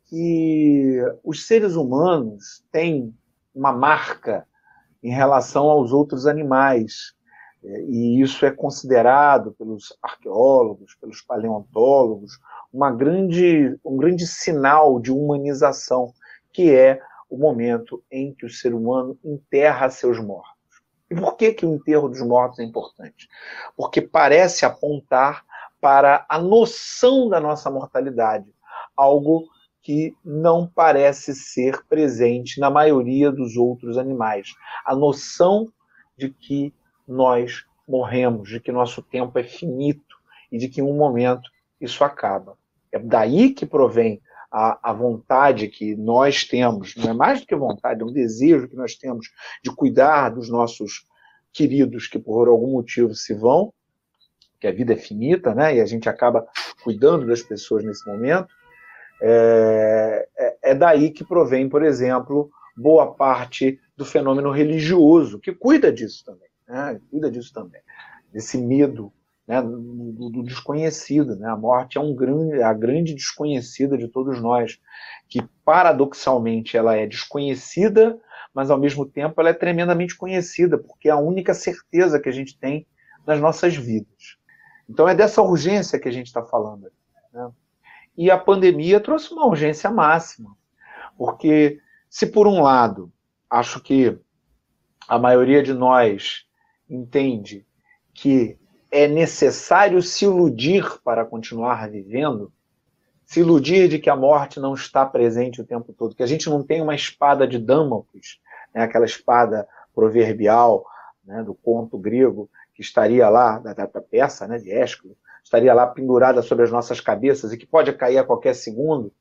que 0.07 1.01
os 1.23 1.47
seres 1.47 1.75
humanos 1.75 2.63
têm 2.71 3.13
uma 3.53 3.73
marca 3.73 4.47
em 5.03 5.11
relação 5.11 5.65
aos 5.69 5.91
outros 5.91 6.25
animais. 6.25 7.13
E 7.87 8.21
isso 8.21 8.45
é 8.45 8.51
considerado 8.51 9.51
pelos 9.53 9.97
arqueólogos, 10.01 10.95
pelos 10.95 11.21
paleontólogos, 11.21 12.39
uma 12.71 12.91
grande, 12.91 13.77
um 13.83 13.97
grande 13.97 14.27
sinal 14.27 14.99
de 14.99 15.11
humanização, 15.11 16.13
que 16.53 16.73
é 16.73 17.01
o 17.29 17.37
momento 17.37 18.03
em 18.11 18.33
que 18.33 18.45
o 18.45 18.49
ser 18.49 18.73
humano 18.73 19.17
enterra 19.23 19.89
seus 19.89 20.19
mortos. 20.19 20.55
E 21.09 21.15
por 21.15 21.35
que, 21.35 21.53
que 21.53 21.65
o 21.65 21.73
enterro 21.73 22.07
dos 22.07 22.21
mortos 22.21 22.59
é 22.59 22.63
importante? 22.63 23.27
Porque 23.75 24.01
parece 24.01 24.65
apontar 24.65 25.43
para 25.81 26.25
a 26.29 26.39
noção 26.39 27.29
da 27.29 27.39
nossa 27.39 27.69
mortalidade, 27.69 28.53
algo 28.95 29.45
que 29.81 30.15
não 30.23 30.67
parece 30.67 31.35
ser 31.35 31.85
presente 31.87 32.59
na 32.59 32.71
maioria 32.71 33.31
dos 33.31 33.55
outros 33.55 33.97
animais. 33.97 34.53
A 34.83 34.95
noção 34.95 35.71
de 36.17 36.29
que 36.31 36.73
nós 37.07 37.65
morremos, 37.87 38.49
de 38.49 38.59
que 38.59 38.71
nosso 38.71 39.01
tempo 39.01 39.37
é 39.37 39.43
finito 39.43 40.15
e 40.51 40.57
de 40.57 40.67
que 40.67 40.81
em 40.81 40.83
um 40.83 40.95
momento 40.95 41.49
isso 41.79 42.03
acaba. 42.03 42.57
É 42.91 42.99
daí 42.99 43.51
que 43.51 43.65
provém 43.65 44.21
a, 44.51 44.89
a, 44.89 44.93
vontade 44.93 45.67
que 45.67 45.95
nós 45.95 46.45
temos, 46.45 46.95
não 46.95 47.09
é 47.09 47.13
mais 47.13 47.41
do 47.41 47.47
que 47.47 47.55
vontade, 47.55 48.01
é 48.01 48.05
um 48.05 48.11
desejo 48.11 48.67
que 48.67 48.75
nós 48.75 48.95
temos 48.95 49.27
de 49.63 49.69
cuidar 49.71 50.29
dos 50.29 50.49
nossos 50.49 51.05
queridos 51.51 52.07
que 52.07 52.17
por 52.17 52.47
algum 52.47 52.71
motivo 52.71 53.13
se 53.13 53.33
vão, 53.33 53.73
que 54.59 54.67
a 54.67 54.71
vida 54.71 54.93
é 54.93 54.97
finita, 54.97 55.53
né? 55.53 55.75
E 55.75 55.81
a 55.81 55.85
gente 55.85 56.07
acaba 56.07 56.47
cuidando 56.83 57.27
das 57.27 57.41
pessoas 57.41 57.83
nesse 57.83 58.07
momento. 58.07 58.47
É, 59.21 60.27
é, 60.37 60.57
é 60.71 60.75
daí 60.75 61.11
que 61.11 61.23
provém, 61.23 61.67
por 61.67 61.83
exemplo, 61.83 62.49
boa 62.75 63.13
parte 63.13 63.79
do 63.95 64.05
fenômeno 64.05 64.51
religioso, 64.51 65.39
que 65.39 65.53
cuida 65.53 65.91
disso 65.91 66.23
também 66.25 66.44
né? 66.67 66.99
cuida 67.09 67.29
disso 67.31 67.53
também, 67.53 67.81
desse 68.31 68.57
medo 68.57 69.11
né? 69.47 69.61
do, 69.61 70.29
do, 70.29 70.43
desconhecido. 70.43 71.35
Né? 71.35 71.47
A 71.49 71.55
morte 71.55 71.97
é 71.97 72.01
um 72.01 72.15
grande, 72.15 72.61
a 72.61 72.73
grande 72.73 73.13
desconhecida 73.13 73.97
de 73.97 74.07
todos 74.07 74.41
nós, 74.41 74.79
que 75.27 75.41
paradoxalmente 75.63 76.77
ela 76.77 76.95
é 76.95 77.05
desconhecida, 77.05 78.19
mas 78.53 78.71
ao 78.71 78.79
mesmo 78.79 79.05
tempo 79.05 79.39
ela 79.39 79.49
é 79.49 79.53
tremendamente 79.53 80.15
conhecida, 80.15 80.77
porque 80.77 81.09
é 81.09 81.11
a 81.11 81.17
única 81.17 81.53
certeza 81.53 82.19
que 82.19 82.29
a 82.29 82.31
gente 82.31 82.57
tem 82.57 82.87
nas 83.25 83.39
nossas 83.39 83.75
vidas. 83.75 84.37
Então 84.89 85.07
é 85.07 85.15
dessa 85.15 85.41
urgência 85.41 85.99
que 85.99 86.07
a 86.07 86.11
gente 86.11 86.27
está 86.27 86.43
falando. 86.43 86.91
Né? 87.33 87.51
E 88.17 88.31
a 88.31 88.37
pandemia 88.37 88.99
trouxe 88.99 89.33
uma 89.33 89.45
urgência 89.45 89.89
máxima, 89.91 90.55
porque 91.17 91.79
se 92.09 92.25
por 92.27 92.47
um 92.47 92.61
lado 92.61 93.11
acho 93.49 93.81
que 93.81 94.17
a 95.07 95.19
maioria 95.19 95.61
de 95.61 95.73
nós 95.73 96.45
entende 96.89 97.65
que 98.13 98.57
é 98.91 99.07
necessário 99.07 100.01
se 100.01 100.25
iludir 100.25 100.99
para 101.03 101.25
continuar 101.25 101.89
vivendo? 101.89 102.51
Se 103.25 103.39
iludir 103.39 103.89
de 103.89 103.99
que 103.99 104.09
a 104.09 104.15
morte 104.15 104.59
não 104.59 104.73
está 104.73 105.05
presente 105.05 105.59
o 105.59 105.65
tempo 105.65 105.91
todo, 105.93 106.15
que 106.15 106.23
a 106.23 106.27
gente 106.27 106.49
não 106.49 106.63
tem 106.63 106.81
uma 106.81 106.95
espada 106.95 107.47
de 107.47 107.57
Damocles, 107.57 108.39
né, 108.73 108.83
aquela 108.83 109.05
espada 109.05 109.67
proverbial 109.93 110.85
né, 111.25 111.43
do 111.43 111.55
conto 111.55 111.97
grego, 111.97 112.49
que 112.73 112.81
estaria 112.81 113.27
lá, 113.29 113.57
da, 113.57 113.73
da 113.73 114.01
peça 114.01 114.47
né, 114.47 114.59
de 114.59 114.71
Ésquilo, 114.71 115.17
estaria 115.43 115.73
lá 115.73 115.87
pendurada 115.87 116.41
sobre 116.41 116.65
as 116.65 116.71
nossas 116.71 116.99
cabeças 116.99 117.53
e 117.53 117.57
que 117.57 117.65
pode 117.65 117.93
cair 117.93 118.17
a 118.17 118.23
qualquer 118.23 118.53
segundo. 118.53 119.11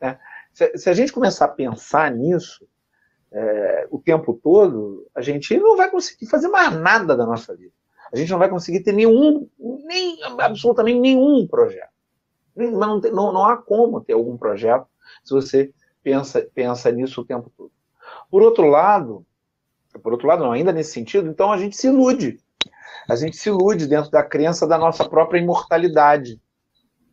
Né? 0.00 0.18
Se, 0.52 0.76
se, 0.76 0.90
a 0.90 0.92
gente 0.92 1.12
começar 1.12 1.46
a 1.46 1.48
pensar 1.48 2.10
nisso 2.10 2.66
é, 3.32 3.86
o 3.90 3.98
tempo 3.98 4.38
todo, 4.42 5.06
a 5.14 5.20
gente 5.20 5.56
não 5.58 5.76
vai 5.76 5.90
conseguir 5.90 6.26
fazer 6.26 6.48
mais 6.48 6.72
nada 6.78 7.16
da 7.16 7.26
nossa 7.26 7.54
vida. 7.54 7.72
A 8.12 8.16
gente 8.16 8.30
não 8.30 8.38
vai 8.38 8.48
conseguir 8.48 8.80
ter 8.80 8.92
nenhum, 8.92 9.48
nem, 9.58 10.18
absolutamente 10.38 10.98
nenhum 10.98 11.46
projeto. 11.46 11.90
Não, 12.56 13.00
tem, 13.00 13.12
não, 13.12 13.32
não 13.32 13.44
há 13.44 13.56
como 13.56 14.00
ter 14.00 14.14
algum 14.14 14.36
projeto 14.36 14.86
se 15.22 15.32
você 15.32 15.70
pensa, 16.02 16.46
pensa 16.54 16.90
nisso 16.90 17.20
o 17.20 17.24
tempo 17.24 17.52
todo. 17.56 17.70
Por 18.30 18.42
outro 18.42 18.66
lado, 18.66 19.24
por 20.02 20.12
outro 20.12 20.26
lado, 20.26 20.42
não, 20.42 20.52
ainda 20.52 20.72
nesse 20.72 20.92
sentido, 20.92 21.28
então 21.28 21.52
a 21.52 21.58
gente 21.58 21.76
se 21.76 21.86
ilude 21.86 22.40
a 23.08 23.16
gente 23.16 23.38
se 23.38 23.48
ilude 23.48 23.86
dentro 23.86 24.10
da 24.10 24.22
crença 24.22 24.66
da 24.66 24.76
nossa 24.76 25.08
própria 25.08 25.40
imortalidade. 25.40 26.38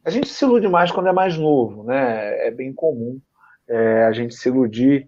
A 0.04 0.10
gente 0.10 0.28
se 0.28 0.44
ilude 0.44 0.68
mais 0.68 0.92
quando 0.92 1.08
é 1.08 1.14
mais 1.14 1.38
novo, 1.38 1.86
né? 1.86 2.48
É 2.48 2.52
bem 2.52 2.74
comum 2.74 3.20
é, 3.68 4.04
a 4.04 4.12
gente 4.12 4.36
se 4.36 4.50
iludir 4.50 5.08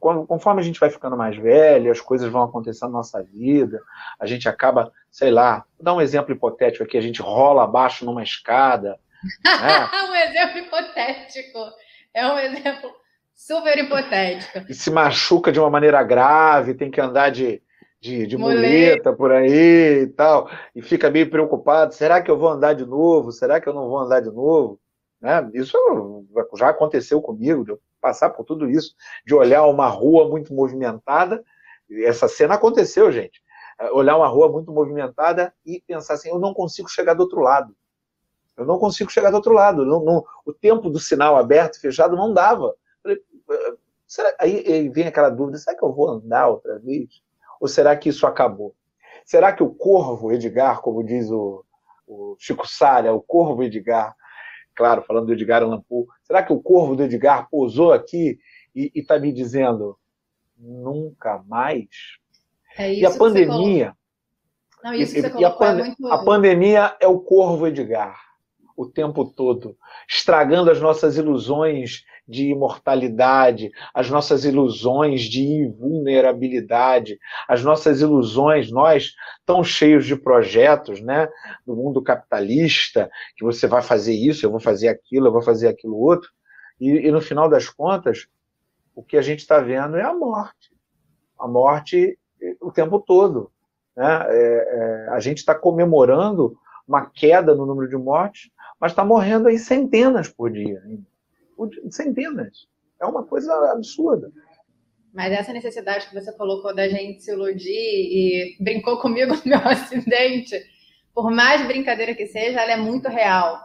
conforme 0.00 0.60
a 0.60 0.64
gente 0.64 0.80
vai 0.80 0.90
ficando 0.90 1.16
mais 1.16 1.36
velho, 1.36 1.90
as 1.90 2.00
coisas 2.00 2.30
vão 2.30 2.42
acontecendo 2.42 2.90
na 2.90 2.98
nossa 2.98 3.22
vida, 3.22 3.80
a 4.18 4.26
gente 4.26 4.48
acaba, 4.48 4.92
sei 5.10 5.30
lá, 5.30 5.64
vou 5.76 5.84
dar 5.84 5.94
um 5.94 6.00
exemplo 6.00 6.32
hipotético 6.32 6.84
aqui, 6.84 6.98
a 6.98 7.02
gente 7.02 7.22
rola 7.22 7.64
abaixo 7.64 8.04
numa 8.04 8.22
escada. 8.22 8.98
Né? 9.44 9.88
um 10.10 10.14
exemplo 10.14 10.58
hipotético. 10.58 11.58
É 12.12 12.26
um 12.26 12.38
exemplo 12.38 12.90
super 13.34 13.78
hipotético. 13.78 14.64
E 14.68 14.74
se 14.74 14.90
machuca 14.90 15.52
de 15.52 15.60
uma 15.60 15.70
maneira 15.70 16.02
grave, 16.02 16.74
tem 16.74 16.90
que 16.90 17.00
andar 17.00 17.30
de, 17.30 17.62
de, 18.00 18.26
de 18.26 18.36
muleta 18.36 19.12
por 19.12 19.32
aí 19.32 20.02
e 20.02 20.06
tal, 20.08 20.50
e 20.74 20.82
fica 20.82 21.10
meio 21.10 21.30
preocupado, 21.30 21.94
será 21.94 22.22
que 22.22 22.30
eu 22.30 22.38
vou 22.38 22.48
andar 22.48 22.74
de 22.74 22.84
novo? 22.84 23.32
Será 23.32 23.60
que 23.60 23.68
eu 23.68 23.74
não 23.74 23.88
vou 23.88 23.98
andar 23.98 24.20
de 24.20 24.30
novo? 24.30 24.78
Né? 25.20 25.50
Isso 25.54 25.76
já 26.56 26.68
aconteceu 26.68 27.20
comigo, 27.22 27.64
passar 28.04 28.28
por 28.28 28.44
tudo 28.44 28.68
isso, 28.68 28.94
de 29.26 29.34
olhar 29.34 29.64
uma 29.64 29.88
rua 29.88 30.28
muito 30.28 30.52
movimentada, 30.52 31.42
essa 32.04 32.28
cena 32.28 32.52
aconteceu, 32.54 33.10
gente, 33.10 33.42
é, 33.80 33.90
olhar 33.90 34.18
uma 34.18 34.28
rua 34.28 34.46
muito 34.52 34.70
movimentada 34.70 35.54
e 35.64 35.82
pensar 35.86 36.14
assim, 36.14 36.28
eu 36.28 36.38
não 36.38 36.52
consigo 36.52 36.86
chegar 36.86 37.14
do 37.14 37.22
outro 37.22 37.40
lado. 37.40 37.74
Eu 38.58 38.66
não 38.66 38.78
consigo 38.78 39.10
chegar 39.10 39.30
do 39.30 39.36
outro 39.36 39.54
lado. 39.54 39.86
Não, 39.86 40.04
não, 40.04 40.22
o 40.44 40.52
tempo 40.52 40.90
do 40.90 40.98
sinal 40.98 41.34
aberto, 41.38 41.80
fechado, 41.80 42.14
não 42.14 42.34
dava. 42.34 42.76
Ah, 43.06 43.74
será, 44.06 44.34
aí, 44.38 44.62
aí 44.66 44.88
vem 44.90 45.06
aquela 45.06 45.30
dúvida, 45.30 45.56
será 45.56 45.74
que 45.74 45.82
eu 45.82 45.92
vou 45.92 46.10
andar 46.10 46.48
outra 46.48 46.78
vez? 46.78 47.08
Ou 47.58 47.66
será 47.66 47.96
que 47.96 48.10
isso 48.10 48.26
acabou? 48.26 48.74
Será 49.24 49.50
que 49.50 49.62
o 49.62 49.74
corvo 49.74 50.30
Edgar, 50.30 50.82
como 50.82 51.02
diz 51.02 51.30
o, 51.30 51.64
o 52.06 52.36
Chico 52.38 52.68
Salha, 52.68 53.14
o 53.14 53.22
corvo 53.22 53.62
Edgar, 53.62 54.14
claro, 54.74 55.02
falando 55.02 55.26
do 55.26 55.32
Edgar 55.32 55.62
Allan 55.62 55.82
Poe, 55.88 56.06
será 56.22 56.42
que 56.42 56.52
o 56.52 56.60
corvo 56.60 56.96
do 56.96 57.04
Edgar 57.04 57.48
pousou 57.50 57.92
aqui 57.92 58.38
e 58.74 58.90
está 58.94 59.18
me 59.18 59.32
dizendo 59.32 59.98
nunca 60.56 61.42
mais? 61.46 61.88
É 62.76 62.92
e 62.92 63.06
a 63.06 63.16
pandemia. 63.16 63.94
Não, 64.82 64.92
isso 64.92 65.16
e, 65.16 65.22
que 65.22 65.30
você 65.30 65.38
e 65.40 65.44
a, 65.44 65.48
é 65.48 65.74
muito... 65.74 66.06
a 66.08 66.24
pandemia 66.24 66.96
é 67.00 67.06
o 67.06 67.20
corvo 67.20 67.66
Edgar 67.66 68.18
o 68.76 68.86
tempo 68.86 69.24
todo, 69.24 69.76
estragando 70.08 70.70
as 70.70 70.80
nossas 70.80 71.16
ilusões 71.16 72.04
de 72.26 72.50
imortalidade, 72.50 73.70
as 73.92 74.08
nossas 74.08 74.44
ilusões 74.44 75.22
de 75.22 75.42
invulnerabilidade, 75.42 77.18
as 77.48 77.62
nossas 77.62 78.00
ilusões, 78.00 78.70
nós 78.70 79.12
tão 79.44 79.62
cheios 79.62 80.06
de 80.06 80.16
projetos, 80.16 81.00
né, 81.00 81.28
do 81.66 81.76
mundo 81.76 82.02
capitalista, 82.02 83.10
que 83.36 83.44
você 83.44 83.66
vai 83.66 83.82
fazer 83.82 84.14
isso, 84.14 84.46
eu 84.46 84.50
vou 84.50 84.60
fazer 84.60 84.88
aquilo, 84.88 85.26
eu 85.28 85.32
vou 85.32 85.42
fazer 85.42 85.68
aquilo 85.68 85.96
outro, 85.96 86.30
e, 86.80 86.90
e 86.90 87.10
no 87.10 87.20
final 87.20 87.48
das 87.48 87.68
contas, 87.68 88.26
o 88.94 89.02
que 89.02 89.16
a 89.16 89.22
gente 89.22 89.40
está 89.40 89.60
vendo 89.60 89.96
é 89.96 90.02
a 90.02 90.14
morte, 90.14 90.72
a 91.38 91.46
morte 91.46 92.18
o 92.60 92.70
tempo 92.70 92.98
todo, 92.98 93.50
né? 93.96 94.26
É, 94.28 95.06
é, 95.06 95.08
a 95.10 95.20
gente 95.20 95.38
está 95.38 95.54
comemorando 95.54 96.56
uma 96.86 97.06
queda 97.06 97.54
no 97.54 97.64
número 97.64 97.88
de 97.88 97.96
mortes, 97.96 98.50
mas 98.78 98.92
está 98.92 99.04
morrendo 99.04 99.48
aí 99.48 99.58
centenas 99.58 100.28
por 100.28 100.50
dia. 100.50 100.82
Centenas. 101.90 102.66
É 103.00 103.06
uma 103.06 103.24
coisa 103.24 103.52
absurda. 103.72 104.30
Mas 105.12 105.32
essa 105.32 105.52
necessidade 105.52 106.08
que 106.08 106.14
você 106.14 106.32
colocou 106.32 106.74
da 106.74 106.88
gente 106.88 107.22
se 107.22 107.30
iludir 107.30 107.70
e 107.70 108.56
brincou 108.60 108.98
comigo 108.98 109.34
no 109.38 109.42
meu 109.44 109.58
acidente, 109.58 110.60
por 111.14 111.30
mais 111.30 111.64
brincadeira 111.66 112.14
que 112.14 112.26
seja, 112.26 112.60
ela 112.60 112.72
é 112.72 112.76
muito 112.76 113.08
real. 113.08 113.60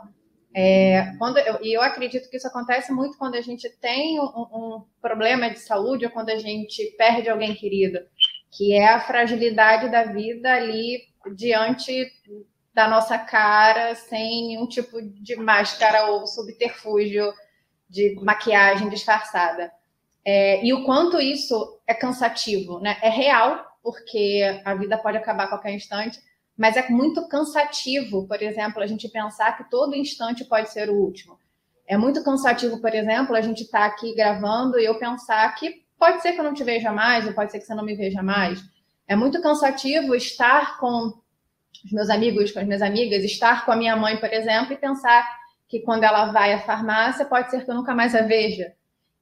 É, 0.53 1.13
quando 1.17 1.37
eu, 1.37 1.59
e 1.61 1.75
eu 1.75 1.81
acredito 1.81 2.29
que 2.29 2.37
isso 2.37 2.47
acontece 2.47 2.91
muito 2.91 3.17
quando 3.17 3.35
a 3.35 3.41
gente 3.41 3.69
tem 3.79 4.19
um, 4.19 4.23
um, 4.23 4.85
problema 5.01 5.49
de 5.49 5.59
saúde 5.59 6.05
ou 6.05 6.11
quando 6.11 6.29
a 6.29 6.37
gente 6.37 6.83
perde 6.97 7.29
alguém 7.29 7.53
querido, 7.53 7.99
que 8.51 8.73
é 8.73 8.87
a 8.89 8.99
fragilidade 8.99 9.91
da 9.91 10.05
vida 10.05 10.51
ali 10.51 11.01
diante 11.35 12.11
da 12.73 12.87
nossa 12.87 13.17
cara 13.17 13.93
sem 13.93 14.47
nenhum 14.47 14.67
tipo 14.67 15.01
de 15.01 15.35
máscara 15.35 16.11
ou 16.11 16.25
subterfúgio 16.25 17.31
de 17.89 18.15
maquiagem 18.21 18.89
disfarçada. 18.89 19.71
É, 20.23 20.63
e 20.63 20.73
o 20.73 20.83
quanto 20.83 21.19
isso 21.19 21.79
é 21.87 21.93
cansativo, 21.93 22.79
né? 22.79 22.97
É 23.01 23.09
real, 23.09 23.65
porque 23.81 24.61
a 24.63 24.75
vida 24.75 24.97
pode 24.97 25.17
acabar 25.17 25.45
a 25.45 25.47
qualquer 25.47 25.73
instante, 25.73 26.19
mas 26.55 26.75
é 26.75 26.87
muito 26.89 27.27
cansativo, 27.27 28.27
por 28.27 28.41
exemplo, 28.41 28.83
a 28.83 28.87
gente 28.87 29.07
pensar 29.07 29.57
que 29.57 29.69
todo 29.69 29.95
instante 29.95 30.43
pode 30.43 30.69
ser 30.69 30.89
o 30.89 30.95
último. 30.95 31.39
É 31.87 31.97
muito 31.97 32.23
cansativo, 32.23 32.79
por 32.79 32.93
exemplo, 32.93 33.35
a 33.35 33.41
gente 33.41 33.63
estar 33.63 33.79
tá 33.79 33.85
aqui 33.85 34.13
gravando 34.13 34.77
e 34.77 34.85
eu 34.85 34.99
pensar 34.99 35.49
que 35.55 35.83
pode 35.97 36.21
ser 36.21 36.33
que 36.33 36.39
eu 36.39 36.43
não 36.43 36.53
te 36.53 36.63
veja 36.63 36.91
mais, 36.91 37.25
ou 37.25 37.33
pode 37.33 37.51
ser 37.51 37.59
que 37.59 37.65
você 37.65 37.73
não 37.73 37.83
me 37.83 37.95
veja 37.95 38.21
mais. 38.21 38.61
É 39.07 39.15
muito 39.15 39.41
cansativo 39.41 40.13
estar 40.13 40.77
com 40.77 41.13
os 41.83 41.91
meus 41.91 42.09
amigos, 42.09 42.51
com 42.51 42.59
as 42.59 42.65
minhas 42.65 42.81
amigas, 42.81 43.23
estar 43.23 43.65
com 43.65 43.71
a 43.71 43.75
minha 43.75 43.95
mãe, 43.95 44.17
por 44.17 44.31
exemplo, 44.31 44.73
e 44.73 44.77
pensar 44.77 45.38
que 45.69 45.81
quando 45.81 46.03
ela 46.03 46.31
vai 46.31 46.51
à 46.51 46.59
farmácia, 46.59 47.25
pode 47.25 47.51
ser 47.51 47.63
que 47.63 47.69
eu 47.69 47.75
nunca 47.75 47.93
mais 47.93 48.15
a 48.15 48.23
veja. 48.23 48.73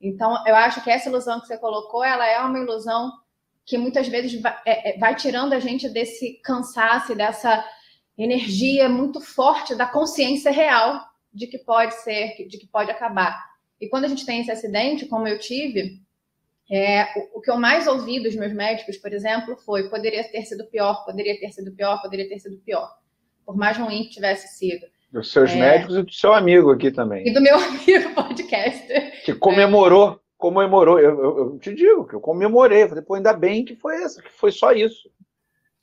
Então, 0.01 0.41
eu 0.47 0.55
acho 0.55 0.81
que 0.81 0.89
essa 0.89 1.09
ilusão 1.09 1.41
que 1.41 1.47
você 1.47 1.57
colocou, 1.57 2.03
ela 2.03 2.25
é 2.25 2.39
uma 2.39 2.57
ilusão 2.57 3.11
que 3.65 3.77
muitas 3.77 4.07
vezes 4.07 4.39
vai, 4.41 4.57
é, 4.65 4.91
é 4.91 4.97
vai 4.97 5.13
tirando 5.13 5.51
a 5.51 5.59
gente 5.59 5.89
desse 5.89 6.39
cansaço, 6.41 7.13
dessa 7.13 7.63
energia 8.17 8.87
muito 8.87 9.19
forte 9.19 9.75
da 9.75 9.85
consciência 9.85 10.49
real 10.49 11.05
de 11.33 11.47
que 11.47 11.57
pode 11.57 11.93
ser, 11.95 12.35
de 12.47 12.57
que 12.57 12.65
pode 12.65 12.89
acabar. 12.89 13.45
E 13.79 13.89
quando 13.89 14.05
a 14.05 14.07
gente 14.07 14.25
tem 14.25 14.39
esse 14.39 14.49
acidente, 14.49 15.05
como 15.05 15.27
eu 15.27 15.37
tive, 15.37 16.01
é, 16.71 17.03
o, 17.19 17.39
o, 17.39 17.41
que 17.41 17.51
eu 17.51 17.57
mais 17.57 17.87
ouvi 17.87 18.23
dos 18.23 18.35
meus 18.35 18.53
médicos, 18.53 18.97
por 18.97 19.11
exemplo, 19.13 19.57
foi 19.57 19.89
poderia 19.89 20.23
ter 20.23 20.43
sido 20.45 20.65
pior, 20.65 21.05
poderia 21.05 21.37
ter 21.39 21.51
sido 21.51 21.71
pior, 21.73 22.01
poderia 22.01 22.27
ter 22.27 22.39
sido 22.39 22.57
pior. 22.59 22.89
Por 23.45 23.55
mais 23.55 23.77
ruim 23.77 24.03
que 24.03 24.11
tivesse 24.11 24.47
sido. 24.57 24.85
Dos 25.11 25.31
seus 25.31 25.51
é... 25.51 25.55
médicos 25.55 25.95
e 25.95 26.03
do 26.03 26.11
seu 26.11 26.33
amigo 26.33 26.71
aqui 26.71 26.91
também. 26.91 27.27
E 27.27 27.33
do 27.33 27.41
meu 27.41 27.55
amigo 27.59 28.13
podcaster. 28.13 29.23
Que 29.23 29.33
comemorou, 29.33 30.11
é. 30.11 30.19
comemorou. 30.37 30.99
Eu, 30.99 31.17
eu, 31.17 31.37
eu, 31.37 31.59
te 31.59 31.73
digo 31.73 32.05
que 32.05 32.15
eu 32.15 32.21
comemorei. 32.21 32.83
Eu 32.83 32.89
falei, 32.89 33.03
pô, 33.03 33.15
ainda 33.15 33.33
bem 33.33 33.63
que 33.63 33.75
foi 33.75 34.03
essa, 34.03 34.21
que 34.21 34.31
foi 34.31 34.51
só 34.51 34.71
isso. 34.71 35.09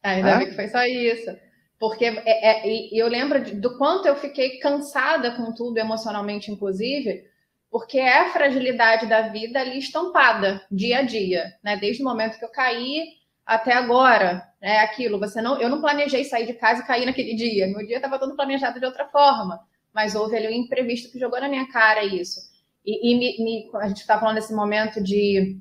É, 0.03 0.11
ainda 0.11 0.31
é? 0.31 0.39
bem 0.39 0.49
que 0.49 0.55
foi 0.55 0.69
só 0.69 0.85
isso. 0.85 1.37
Porque 1.79 2.05
é, 2.05 2.23
é, 2.27 2.89
eu 2.93 3.09
lembro 3.09 3.43
do 3.61 3.77
quanto 3.77 4.07
eu 4.07 4.17
fiquei 4.17 4.59
cansada 4.59 5.33
com 5.33 5.53
tudo, 5.53 5.79
emocionalmente, 5.79 6.51
inclusive, 6.51 7.25
porque 7.71 7.99
é 7.99 8.21
a 8.21 8.31
fragilidade 8.31 9.07
da 9.07 9.23
vida 9.29 9.61
ali 9.61 9.79
estampada 9.79 10.63
dia 10.71 10.99
a 10.99 11.03
dia, 11.03 11.53
né? 11.63 11.77
Desde 11.77 12.03
o 12.03 12.05
momento 12.05 12.39
que 12.39 12.45
eu 12.45 12.51
caí 12.51 13.05
até 13.45 13.73
agora, 13.73 14.43
é 14.61 14.81
aquilo. 14.81 15.19
Você 15.19 15.41
não, 15.43 15.61
eu 15.61 15.69
não 15.69 15.81
planejei 15.81 16.25
sair 16.25 16.47
de 16.47 16.55
casa 16.55 16.83
e 16.83 16.87
cair 16.87 17.07
naquele 17.07 17.35
dia. 17.35 17.67
Meu 17.67 17.87
dia 17.87 17.97
estava 17.97 18.19
todo 18.19 18.37
planejado 18.37 18.81
de 18.81 18.87
outra 18.87 19.07
forma, 19.07 19.61
mas 19.93 20.15
houve 20.15 20.37
ali 20.37 20.49
um 20.49 20.63
imprevisto 20.63 21.11
que 21.11 21.19
jogou 21.19 21.41
na 21.41 21.49
minha 21.49 21.69
cara 21.69 22.05
isso. 22.05 22.41
E, 22.85 23.13
e 23.13 23.19
me, 23.19 23.45
me, 23.45 23.71
a 23.77 23.89
gente 23.89 24.01
está 24.01 24.19
falando 24.19 24.37
desse 24.37 24.55
momento 24.55 25.03
de, 25.03 25.59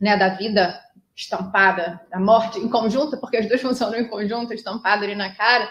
né, 0.00 0.16
da 0.16 0.30
vida 0.30 0.80
estampada, 1.14 2.00
da 2.10 2.18
morte 2.18 2.58
em 2.58 2.68
conjunto, 2.68 3.18
porque 3.18 3.36
as 3.36 3.46
duas 3.46 3.60
funcionam 3.62 3.98
em 3.98 4.08
conjunto, 4.08 4.54
estampada 4.54 5.04
ali 5.04 5.14
na 5.14 5.34
cara. 5.34 5.68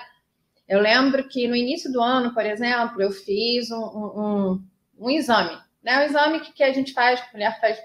Eu 0.67 0.79
lembro 0.79 1.27
que 1.27 1.47
no 1.47 1.55
início 1.55 1.91
do 1.91 2.01
ano, 2.01 2.33
por 2.33 2.45
exemplo, 2.45 3.01
eu 3.01 3.11
fiz 3.11 3.71
um, 3.71 3.79
um 3.81 4.69
um 4.99 5.09
exame. 5.09 5.57
Né? 5.81 5.99
O 5.99 6.03
exame 6.03 6.41
que, 6.41 6.51
que 6.51 6.63
a 6.63 6.73
gente 6.73 6.93
faz, 6.93 7.21
que 7.21 7.29
a 7.29 7.33
mulher 7.33 7.59
faz 7.59 7.79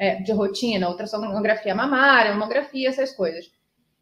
é, 0.00 0.16
de 0.16 0.32
rotina, 0.32 0.88
ultrassonografia 0.88 1.74
mamária, 1.74 2.32
mamografia, 2.32 2.88
essas 2.88 3.12
coisas. 3.12 3.44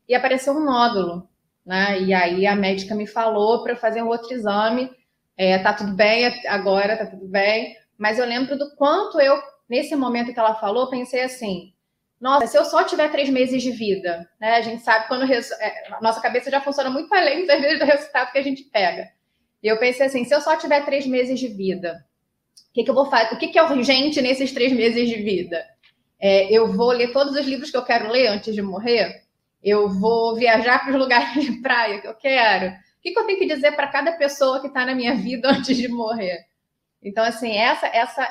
E 0.08 0.14
apareceu 0.14 0.54
um 0.54 0.64
nódulo 0.64 1.28
né? 1.68 2.00
E 2.00 2.14
aí 2.14 2.46
a 2.46 2.56
médica 2.56 2.94
me 2.94 3.06
falou 3.06 3.62
para 3.62 3.76
fazer 3.76 4.02
um 4.02 4.08
outro 4.08 4.32
exame. 4.32 4.90
É, 5.36 5.58
tá 5.58 5.74
tudo 5.74 5.92
bem 5.92 6.24
agora, 6.46 6.96
tá 6.96 7.04
tudo 7.04 7.28
bem. 7.28 7.76
Mas 7.98 8.18
eu 8.18 8.24
lembro 8.24 8.56
do 8.56 8.74
quanto 8.74 9.20
eu, 9.20 9.38
nesse 9.68 9.94
momento 9.94 10.32
que 10.32 10.40
ela 10.40 10.54
falou, 10.54 10.88
pensei 10.88 11.20
assim: 11.20 11.74
nossa, 12.18 12.46
se 12.46 12.56
eu 12.56 12.64
só 12.64 12.84
tiver 12.84 13.10
três 13.10 13.28
meses 13.28 13.62
de 13.62 13.70
vida, 13.70 14.26
né? 14.40 14.54
A 14.54 14.62
gente 14.62 14.82
sabe 14.82 15.08
quando 15.08 15.30
é, 15.30 15.38
a 15.92 16.00
nossa 16.00 16.22
cabeça 16.22 16.50
já 16.50 16.58
funciona 16.58 16.88
muito 16.88 17.14
além 17.14 17.44
das 17.44 17.60
vezes 17.60 17.78
do 17.78 17.84
resultado 17.84 18.32
que 18.32 18.38
a 18.38 18.42
gente 18.42 18.64
pega. 18.64 19.06
E 19.62 19.68
eu 19.68 19.78
pensei 19.78 20.06
assim: 20.06 20.24
se 20.24 20.34
eu 20.34 20.40
só 20.40 20.56
tiver 20.56 20.86
três 20.86 21.06
meses 21.06 21.38
de 21.38 21.48
vida, 21.48 22.02
o 22.70 22.72
que, 22.72 22.82
que 22.82 22.90
eu 22.90 22.94
vou 22.94 23.10
fazer? 23.10 23.34
O 23.34 23.38
que, 23.38 23.48
que 23.48 23.58
é 23.58 23.62
urgente 23.62 24.22
nesses 24.22 24.52
três 24.52 24.72
meses 24.72 25.06
de 25.06 25.16
vida? 25.16 25.62
É, 26.20 26.52
eu 26.52 26.72
vou 26.72 26.90
ler 26.90 27.12
todos 27.12 27.34
os 27.34 27.46
livros 27.46 27.70
que 27.70 27.76
eu 27.76 27.84
quero 27.84 28.10
ler 28.10 28.28
antes 28.28 28.54
de 28.54 28.62
morrer? 28.62 29.24
Eu 29.62 29.88
vou 29.88 30.34
viajar 30.34 30.80
para 30.80 30.92
os 30.92 30.98
lugares 30.98 31.44
de 31.44 31.52
praia 31.60 32.00
que 32.00 32.08
eu 32.08 32.14
quero? 32.14 32.72
O 32.72 33.00
que, 33.00 33.12
que 33.12 33.18
eu 33.18 33.26
tenho 33.26 33.38
que 33.38 33.46
dizer 33.46 33.72
para 33.72 33.86
cada 33.86 34.12
pessoa 34.12 34.60
que 34.60 34.66
está 34.66 34.84
na 34.84 34.94
minha 34.94 35.14
vida 35.14 35.48
antes 35.50 35.76
de 35.76 35.88
morrer? 35.88 36.46
Então, 37.02 37.24
assim, 37.24 37.52
essa, 37.56 37.86
essa, 37.86 38.28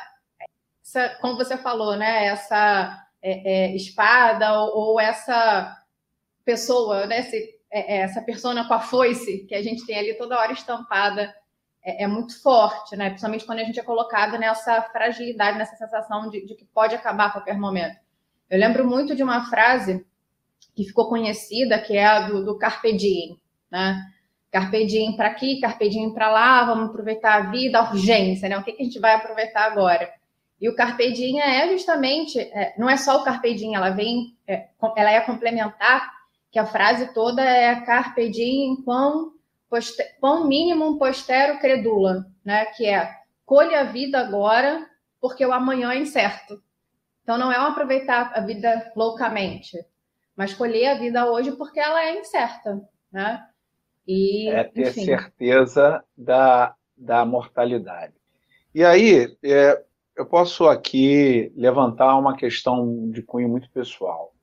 essa 0.84 1.10
como 1.22 1.38
você 1.38 1.58
falou, 1.58 1.96
né? 1.96 2.25
Essa 2.25 3.08
é, 3.22 3.70
é, 3.70 3.75
espada 3.75 4.60
ou, 4.60 4.91
ou, 4.91 5.00
essa 5.00 5.77
pessoa, 6.44 7.06
né? 7.08 7.20
Esse, 7.20 7.58
é, 7.72 7.96
é, 7.96 7.98
essa 8.00 8.22
persona 8.22 8.67
com 8.67 8.74
a 8.74 8.79
foice 8.79 9.46
que 9.48 9.56
a 9.56 9.62
gente 9.62 9.86
tem 9.86 9.98
ali 9.98 10.13
toda 10.15 10.38
hora 10.38 10.51
estampada 10.51 11.34
é, 11.88 12.03
é, 12.03 12.08
muito 12.08 12.41
forte, 12.41 12.98
né? 12.98 13.08
Principalmente 13.08 13.46
quando 13.46 13.60
a 13.60 13.63
gente 13.63 13.79
é 13.79 13.84
colocado 13.84 14.38
nessa 14.38 14.82
fragilidade, 14.82 15.58
nessa 15.58 15.77
sensação 15.77 16.29
de, 16.29 16.46
de 16.46 16.53
que 16.53 16.65
pode 16.65 16.94
acabar 16.94 17.27
a 17.27 17.32
qualquer 17.32 17.58
momento. 17.58 17.96
Eu 18.50 18.60
lembro 18.60 18.86
muito 18.86 19.15
de 19.15 19.24
uma 19.24 19.50
frase 19.50 20.06
que 20.75 20.84
ficou 20.84 21.08
conhecida, 21.08 21.79
que 21.79 21.96
é 21.96 22.06
a 22.06 22.27
do, 22.27 22.44
do 22.44 22.58
Carpe 22.58 22.91
Diem, 22.91 23.39
né? 23.72 24.03
Carpe 24.51 24.86
diem 24.86 25.15
para 25.15 25.27
aqui, 25.27 25.60
carpe 25.60 25.89
diem 25.89 26.13
para 26.13 26.29
lá, 26.29 26.65
vamos 26.65 26.89
aproveitar 26.89 27.36
a 27.36 27.51
vida, 27.51 27.79
a 27.79 27.89
urgência, 27.89 28.50
né? 28.50 28.58
O 28.58 28.63
que, 28.63 28.72
que 28.72 28.82
a 28.82 28.86
gente 28.86 29.00
vai 29.00 29.13
aproveitar 29.13 29.65
agora? 29.65 30.10
E 30.60 30.67
o 30.67 30.75
carpe 30.75 31.12
diem 31.12 31.39
é 31.39 31.70
justamente, 31.70 32.39
é, 32.39 32.74
não 32.77 32.89
é 32.89 32.98
só 32.98 33.22
o 33.22 33.24
carpe 33.24 33.53
diem, 33.53 33.75
ela 33.75 33.91
vem, 33.91 34.36
é, 34.48 34.67
ela 34.96 35.12
é 35.12 35.22
complementar, 35.22 36.12
que 36.50 36.58
a 36.58 36.65
frase 36.65 37.13
toda 37.13 37.41
é 37.44 37.75
carpe 37.82 38.29
diem 38.29 38.77
quão, 38.84 39.34
quão 40.19 40.47
mínimo 40.47 40.97
postero 40.97 41.59
credula, 41.59 42.25
né? 42.43 42.65
Que 42.65 42.86
é 42.86 43.13
colha 43.45 43.81
a 43.81 43.83
vida 43.86 44.19
agora, 44.19 44.86
porque 45.19 45.45
o 45.45 45.53
amanhã 45.53 45.91
é 45.91 46.00
incerto. 46.00 46.62
Então 47.24 47.38
não 47.38 47.51
é 47.51 47.59
um 47.59 47.67
aproveitar 47.67 48.31
a 48.33 48.41
vida 48.41 48.91
loucamente, 48.95 49.77
mas 50.36 50.53
colher 50.53 50.88
a 50.88 51.00
vida 51.00 51.29
hoje 51.29 51.51
porque 51.53 51.79
ela 51.79 52.05
é 52.05 52.19
incerta, 52.19 52.81
né? 53.12 53.45
E, 54.07 54.50
é 54.50 54.63
ter 54.63 54.88
enfim. 54.89 55.05
certeza 55.05 56.03
da, 56.17 56.74
da 56.95 57.25
mortalidade. 57.25 58.13
E 58.74 58.83
aí, 58.86 59.38
é, 59.43 59.83
eu 60.15 60.25
posso 60.25 60.67
aqui 60.67 61.51
levantar 61.55 62.17
uma 62.17 62.38
questão 62.38 63.09
de 63.12 63.21
cunho 63.21 63.50
muito 63.50 63.69
pessoal. 63.71 64.33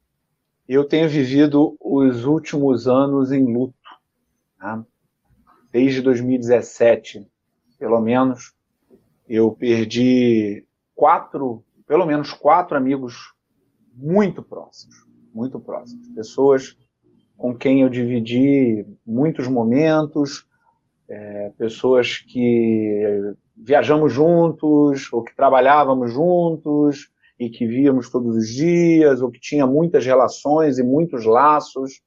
Eu 0.68 0.84
tenho 0.84 1.08
vivido 1.08 1.76
os 1.80 2.24
últimos 2.24 2.86
anos 2.86 3.32
em 3.32 3.44
luto. 3.44 3.74
Né? 4.58 4.84
Desde 5.74 6.00
2017, 6.02 7.26
pelo 7.80 8.00
menos, 8.00 8.54
eu 9.28 9.50
perdi 9.50 10.64
quatro, 10.94 11.64
pelo 11.84 12.06
menos 12.06 12.32
quatro 12.32 12.76
amigos 12.76 13.34
muito 13.92 14.40
próximos, 14.40 14.94
muito 15.34 15.58
próximos. 15.58 16.06
Pessoas 16.10 16.78
com 17.36 17.56
quem 17.56 17.82
eu 17.82 17.88
dividi 17.88 18.86
muitos 19.04 19.48
momentos, 19.48 20.46
é, 21.08 21.50
pessoas 21.58 22.18
que 22.18 23.34
viajamos 23.56 24.12
juntos, 24.12 25.12
ou 25.12 25.24
que 25.24 25.34
trabalhávamos 25.34 26.12
juntos, 26.12 27.10
e 27.36 27.50
que 27.50 27.66
víamos 27.66 28.08
todos 28.10 28.36
os 28.36 28.48
dias, 28.48 29.20
ou 29.20 29.28
que 29.28 29.40
tinha 29.40 29.66
muitas 29.66 30.06
relações 30.06 30.78
e 30.78 30.84
muitos 30.84 31.24
laços. 31.24 32.00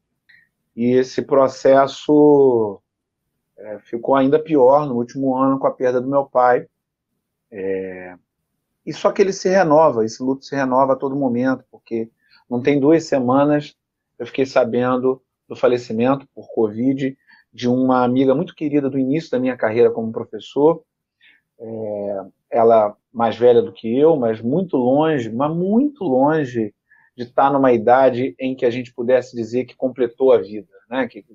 E 0.74 0.94
esse 0.94 1.22
processo 1.22 2.82
é, 3.58 3.80
ficou 3.80 4.15
ainda 4.15 4.39
pior 4.39 4.88
no 4.88 4.96
último 4.96 5.36
ano 5.36 5.60
com 5.60 5.67
a 5.67 5.72
perda 5.72 6.00
do 6.00 6.10
meu 6.10 6.26
pai. 6.26 6.67
É, 7.52 8.15
e 8.86 8.93
só 8.93 9.12
que 9.12 9.22
ele 9.22 9.34
se 9.34 9.50
renova, 9.50 10.06
esse 10.06 10.22
luto 10.24 10.46
se 10.46 10.56
renova 10.56 10.93
a 10.93 10.96
todo 10.96 11.15
momento, 11.15 11.63
porque 11.72 12.10
não 12.50 12.62
tem 12.62 12.80
duas 12.80 13.06
semanas 13.06 13.76
eu 14.17 14.26
fiquei 14.26 14.46
sabendo 14.46 15.22
do 15.48 15.56
falecimento 15.56 16.28
por 16.34 16.48
Covid 16.50 17.17
de 17.54 17.67
uma 17.67 18.04
amiga 18.04 18.34
muito 18.36 18.56
querida 18.56 18.89
do 18.89 19.00
início 19.00 19.32
da 19.32 19.39
minha 19.39 19.56
carreira 19.56 19.91
como 19.91 20.12
professor. 20.12 20.84
É, 21.60 22.26
ela 22.50 22.96
mais 23.12 23.38
velha 23.38 23.62
do 23.62 23.74
que 23.74 23.98
eu, 23.98 24.15
mas 24.15 24.41
muito 24.41 24.78
longe, 24.78 25.32
mas 25.32 25.56
muito 25.56 26.04
longe 26.04 26.74
de 27.15 27.24
estar 27.24 27.52
numa 27.52 27.72
idade 27.72 28.36
em 28.39 28.56
que 28.56 28.65
a 28.65 28.70
gente 28.70 28.93
pudesse 28.93 29.36
dizer 29.36 29.65
que 29.65 29.76
completou 29.76 30.32
a 30.32 30.38
vida, 30.38 30.72
né? 30.89 31.08
Que, 31.08 31.26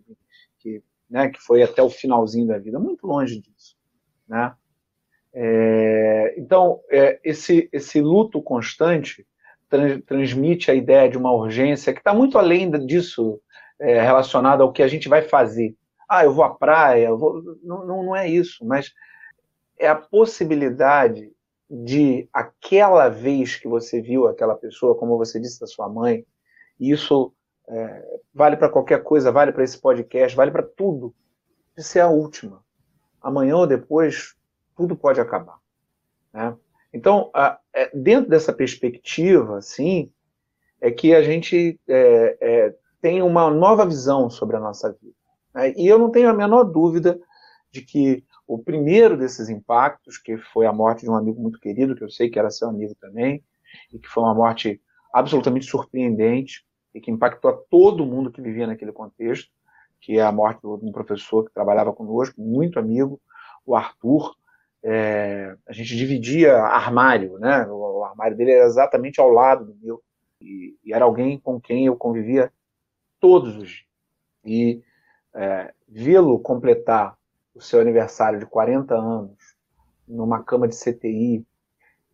que, 0.59 0.83
né? 1.13 1.29
que 1.29 1.39
foi 1.39 1.63
até 1.63 1.83
o 1.83 1.91
finalzinho 1.91 2.47
da 2.47 2.59
vida, 2.59 2.79
muito 2.81 3.07
longe 3.07 3.39
disso, 3.39 3.77
né? 4.27 4.55
É, 5.35 6.35
então, 6.39 6.81
é, 6.91 7.21
esse, 7.23 7.69
esse 7.73 8.01
luto 8.01 8.43
constante 8.43 9.27
transmite 10.07 10.71
a 10.71 10.75
ideia 10.75 11.09
de 11.09 11.17
uma 11.17 11.33
urgência 11.33 11.93
que 11.93 12.01
está 12.01 12.13
muito 12.13 12.39
além 12.39 12.71
disso 12.87 13.41
é, 13.79 14.03
relacionado 14.03 14.63
ao 14.63 14.73
que 14.73 14.83
a 14.83 14.89
gente 14.89 15.09
vai 15.09 15.23
fazer. 15.23 15.75
Ah, 16.09 16.25
eu 16.25 16.33
vou 16.35 16.45
à 16.45 16.51
praia, 16.51 17.09
eu 17.09 17.19
vou... 17.19 17.43
Não, 17.63 17.87
não, 17.87 18.03
não 18.03 18.17
é 18.17 18.29
isso, 18.29 18.65
mas 18.67 18.93
é 19.79 19.89
a 19.89 19.95
possibilidade 19.95 21.33
de 21.71 22.29
aquela 22.31 23.09
vez 23.09 23.57
que 23.57 23.67
você 23.67 24.03
viu 24.03 24.29
aquela 24.29 24.55
pessoa, 24.55 24.95
como 24.95 25.17
você 25.17 25.41
disse 25.41 25.59
da 25.59 25.67
sua 25.67 25.89
mãe, 25.89 26.27
isso 26.79 27.33
é, 27.69 28.21
vale 28.35 28.57
para 28.57 28.69
qualquer 28.69 29.03
coisa, 29.03 29.33
vale 29.33 29.53
para 29.53 29.65
esse 29.65 29.79
podcast, 29.79 30.37
vale 30.37 30.51
para 30.51 30.63
tudo, 30.63 31.15
de 31.77 31.83
ser 31.83 32.01
a 32.01 32.09
última. 32.09 32.63
Amanhã 33.21 33.57
ou 33.57 33.67
depois, 33.67 34.35
tudo 34.77 34.97
pode 34.97 35.21
acabar. 35.21 35.59
Né? 36.33 36.57
Então, 36.93 37.31
a, 37.33 37.59
é, 37.73 37.91
dentro 37.95 38.31
dessa 38.31 38.53
perspectiva, 38.53 39.61
sim, 39.63 40.13
é 40.81 40.91
que 40.91 41.15
a 41.15 41.23
gente 41.23 41.81
é, 41.89 42.37
é, 42.41 42.75
tem 43.01 43.23
uma 43.23 43.51
nova 43.51 43.87
visão 43.87 44.29
sobre 44.29 44.57
a 44.57 44.61
nossa 44.61 44.93
vida. 45.01 45.15
Né? 45.55 45.73
E 45.77 45.87
eu 45.87 45.99
não 45.99 46.11
tenho 46.11 46.29
a 46.29 46.35
menor 46.35 46.65
dúvida 46.65 47.21
de 47.71 47.83
que 47.83 48.25
o 48.47 48.59
primeiro 48.59 49.17
desses 49.17 49.49
impactos, 49.49 50.19
que 50.19 50.37
foi 50.37 50.67
a 50.67 50.73
morte 50.73 51.03
de 51.03 51.11
um 51.11 51.15
amigo 51.15 51.41
muito 51.41 51.59
querido, 51.59 51.95
que 51.95 52.05
eu 52.05 52.11
sei 52.11 52.29
que 52.29 52.39
era 52.39 52.51
seu 52.51 52.69
amigo 52.69 52.95
também, 53.01 53.43
e 53.93 53.99
que 53.99 54.09
foi 54.09 54.23
uma 54.23 54.35
morte 54.35 54.83
absolutamente 55.13 55.67
surpreendente 55.67 56.67
e 56.95 57.01
que 57.01 57.11
impactou 57.11 57.51
a 57.51 57.57
todo 57.57 58.07
mundo 58.07 58.31
que 58.31 58.41
vivia 58.41 58.67
naquele 58.67 58.93
contexto, 58.93 59.51
que 60.01 60.19
é 60.19 60.23
a 60.23 60.33
morte 60.33 60.61
de 60.61 60.67
um 60.67 60.93
professor 60.93 61.45
que 61.45 61.55
trabalhava 61.55 61.93
conosco, 61.93 62.41
muito 62.41 62.79
amigo, 62.79 63.21
o 63.65 63.77
Arthur, 63.77 64.35
é, 64.83 65.57
a 65.67 65.73
gente 65.73 65.97
dividia 65.97 66.57
armário, 66.57 67.39
né? 67.39 67.65
O, 67.69 68.01
o, 68.01 68.05
armário 68.05 68.37
dele 68.37 68.51
era 68.51 68.67
exatamente 68.67 69.21
ao 69.21 69.31
lado 69.31 69.65
do 69.65 69.77
meu. 69.81 70.03
E, 70.41 70.77
e, 70.85 70.93
era 70.93 71.05
alguém 71.05 71.39
com 71.39 71.61
quem 71.61 71.87
eu 71.87 71.97
convivia 71.97 72.53
todos 73.21 73.57
os 73.57 73.69
dias. 73.69 73.85
E 74.45 74.83
é, 75.35 75.73
vê-lo 75.89 76.41
completar 76.41 77.17
o 77.55 77.61
seu 77.61 77.81
aniversário 77.81 78.41
de 78.41 78.47
40 78.47 78.95
anos 78.95 79.37
numa 80.09 80.43
cama 80.43 80.67
de 80.67 80.75
CTI 80.75 81.47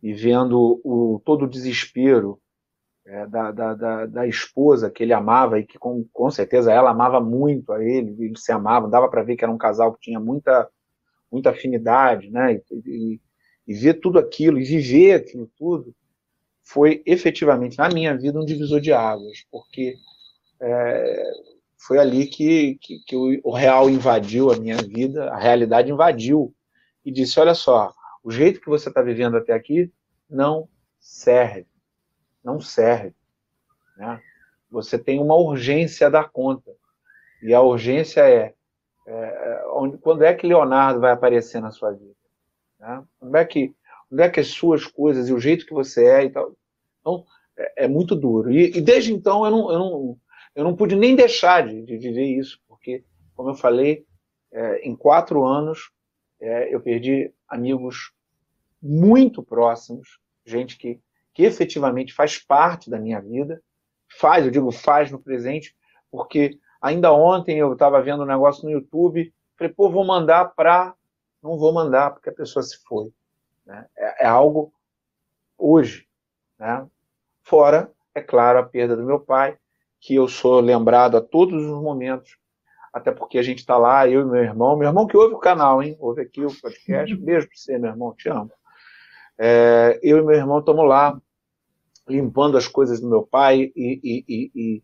e 0.01 0.13
vendo 0.13 0.79
o, 0.83 1.19
todo 1.25 1.45
o 1.45 1.49
desespero 1.49 2.39
é, 3.09 3.25
da, 3.25 3.51
da, 3.51 3.73
da, 3.73 4.05
da, 4.05 4.27
esposa 4.27 4.89
que 4.89 5.01
ele 5.01 5.13
amava 5.13 5.59
e 5.59 5.65
que 5.65 5.79
com, 5.79 6.05
com 6.13 6.29
certeza 6.29 6.71
ela 6.71 6.91
amava 6.91 7.19
muito 7.19 7.73
a 7.73 7.83
ele, 7.83 8.15
eles 8.19 8.43
se 8.43 8.51
amavam, 8.51 8.87
dava 8.87 9.09
para 9.09 9.23
ver 9.23 9.35
que 9.35 9.43
era 9.43 9.51
um 9.51 9.57
casal 9.57 9.93
que 9.93 10.01
tinha 10.01 10.19
muita 10.19 10.69
muita 11.31 11.49
afinidade, 11.51 12.29
né? 12.29 12.53
E, 12.53 12.63
e, 12.85 13.21
e, 13.67 13.73
ver 13.73 13.95
tudo 13.95 14.19
aquilo 14.19 14.59
e 14.59 14.63
viver 14.63 15.13
aquilo 15.15 15.49
tudo 15.57 15.93
foi 16.63 17.01
efetivamente 17.05 17.77
na 17.79 17.89
minha 17.89 18.15
vida 18.15 18.39
um 18.39 18.45
divisor 18.45 18.79
de 18.79 18.93
águas, 18.93 19.43
porque 19.51 19.95
é, 20.61 21.23
foi 21.77 21.97
ali 21.97 22.27
que, 22.27 22.77
que, 22.81 22.99
que 23.05 23.15
o, 23.15 23.39
o, 23.43 23.51
real 23.51 23.89
invadiu 23.89 24.51
a 24.51 24.57
minha 24.57 24.77
vida, 24.77 25.31
a 25.31 25.37
realidade 25.37 25.91
invadiu 25.91 26.53
e 27.03 27.11
disse: 27.11 27.39
olha 27.39 27.55
só, 27.55 27.91
o 28.23 28.29
jeito 28.29 28.61
que 28.61 28.69
você 28.69 28.89
está 28.89 29.01
vivendo 29.01 29.37
até 29.37 29.53
aqui 29.53 29.91
não 30.29 30.69
serve, 30.99 31.65
não 32.43 32.59
serve, 32.59 33.15
né? 33.97 34.21
Você 34.71 34.99
tem 34.99 35.19
uma 35.19 35.35
urgência 35.35 36.07
a 36.07 36.09
dar 36.09 36.29
conta 36.29 36.71
e 37.41 37.53
a 37.53 37.61
urgência 37.61 38.21
é 38.21 38.53
é, 39.09 39.63
onde, 39.73 39.97
quando 39.97 40.23
é 40.23 40.33
que 40.35 40.45
Leonardo 40.45 40.99
vai 40.99 41.11
aparecer 41.11 41.59
na 41.59 41.71
sua 41.71 41.91
vida? 41.91 42.13
Né? 42.79 43.03
Onde, 43.19 43.39
é 43.39 43.45
que, 43.45 43.73
onde 44.11 44.21
é 44.21 44.29
que 44.29 44.39
as 44.39 44.49
suas 44.49 44.85
coisas 44.85 45.27
e 45.27 45.33
o 45.33 45.39
jeito 45.39 45.65
que 45.65 45.73
você 45.73 46.05
é 46.05 46.25
e 46.25 46.29
tal. 46.29 46.55
Então, 47.01 47.25
é, 47.57 47.85
é 47.85 47.87
muito 47.87 48.15
duro. 48.15 48.51
E, 48.51 48.77
e, 48.77 48.81
desde 48.81 49.11
então 49.11 49.43
eu 49.45 49.51
não, 49.51 49.71
eu, 49.71 49.79
não, 49.79 50.17
eu 50.55 50.63
não 50.63 50.75
pude 50.75 50.95
nem 50.95 51.15
deixar 51.15 51.67
de, 51.67 51.81
de 51.81 51.97
viver 51.97 52.25
isso, 52.25 52.61
porque 52.67 53.03
como 53.35 53.49
eu 53.49 53.55
falei, 53.55 54.05
é, 54.51 54.87
em 54.87 54.95
quatro 54.95 55.43
anos 55.43 55.91
é, 56.39 56.73
eu 56.73 56.79
perdi 56.79 57.33
amigos 57.47 58.13
muito 58.81 59.41
próximos, 59.41 60.19
gente 60.45 60.77
que, 60.77 60.99
que 61.33 61.43
efetivamente 61.43 62.13
faz 62.13 62.37
parte 62.37 62.89
da 62.89 62.99
minha 62.99 63.21
vida, 63.21 63.61
faz, 64.17 64.45
eu 64.45 64.51
digo 64.51 64.71
faz 64.71 65.11
no 65.11 65.19
presente, 65.19 65.75
porque 66.11 66.59
ainda 66.81 67.13
ontem 67.13 67.57
eu 67.57 67.73
estava 67.73 68.01
vendo 68.01 68.23
um 68.23 68.27
negócio 68.27 68.63
no 68.65 68.71
YouTube, 68.71 69.33
falei, 69.57 69.73
pô, 69.73 69.89
vou 69.89 70.05
mandar 70.05 70.45
para. 70.55 70.93
Não 71.41 71.57
vou 71.57 71.71
mandar, 71.73 72.11
porque 72.11 72.29
a 72.29 72.33
pessoa 72.33 72.61
se 72.61 72.77
foi. 72.83 73.13
Né? 73.65 73.85
É, 73.97 74.25
é, 74.25 74.27
algo 74.27 74.73
hoje. 75.57 76.05
Né? 76.57 76.85
Fora, 77.43 77.91
é 78.13 78.21
claro, 78.21 78.59
a 78.59 78.63
perda 78.63 78.95
do 78.97 79.05
meu 79.05 79.19
pai, 79.19 79.57
que 80.01 80.15
eu 80.15 80.27
sou 80.27 80.59
lembrado 80.59 81.15
a 81.15 81.21
todos 81.21 81.63
os 81.63 81.81
momentos, 81.81 82.37
até 82.91 83.11
porque 83.11 83.37
a 83.37 83.43
gente 83.43 83.59
está 83.59 83.77
lá, 83.77 84.07
eu 84.07 84.21
e 84.21 84.25
meu 84.25 84.43
irmão, 84.43 84.75
meu 84.75 84.87
irmão 84.87 85.07
que 85.07 85.15
ouve 85.15 85.35
o 85.35 85.39
canal, 85.39 85.81
hein? 85.81 85.95
Ouve 85.99 86.21
aqui 86.21 86.43
o 86.43 86.61
podcast. 86.61 87.15
Beijo 87.15 87.47
para 87.47 87.55
você, 87.55 87.77
meu 87.77 87.91
irmão, 87.91 88.13
te 88.15 88.27
amo. 88.27 88.51
É, 89.41 89.97
eu 90.03 90.17
e 90.17 90.21
meu 90.21 90.35
irmão 90.35 90.59
estamos 90.59 90.85
lá, 90.85 91.17
limpando 92.05 92.57
as 92.57 92.67
coisas 92.67 92.99
do 92.99 93.09
meu 93.09 93.23
pai 93.23 93.71
e, 93.73 94.23
e, 94.27 94.83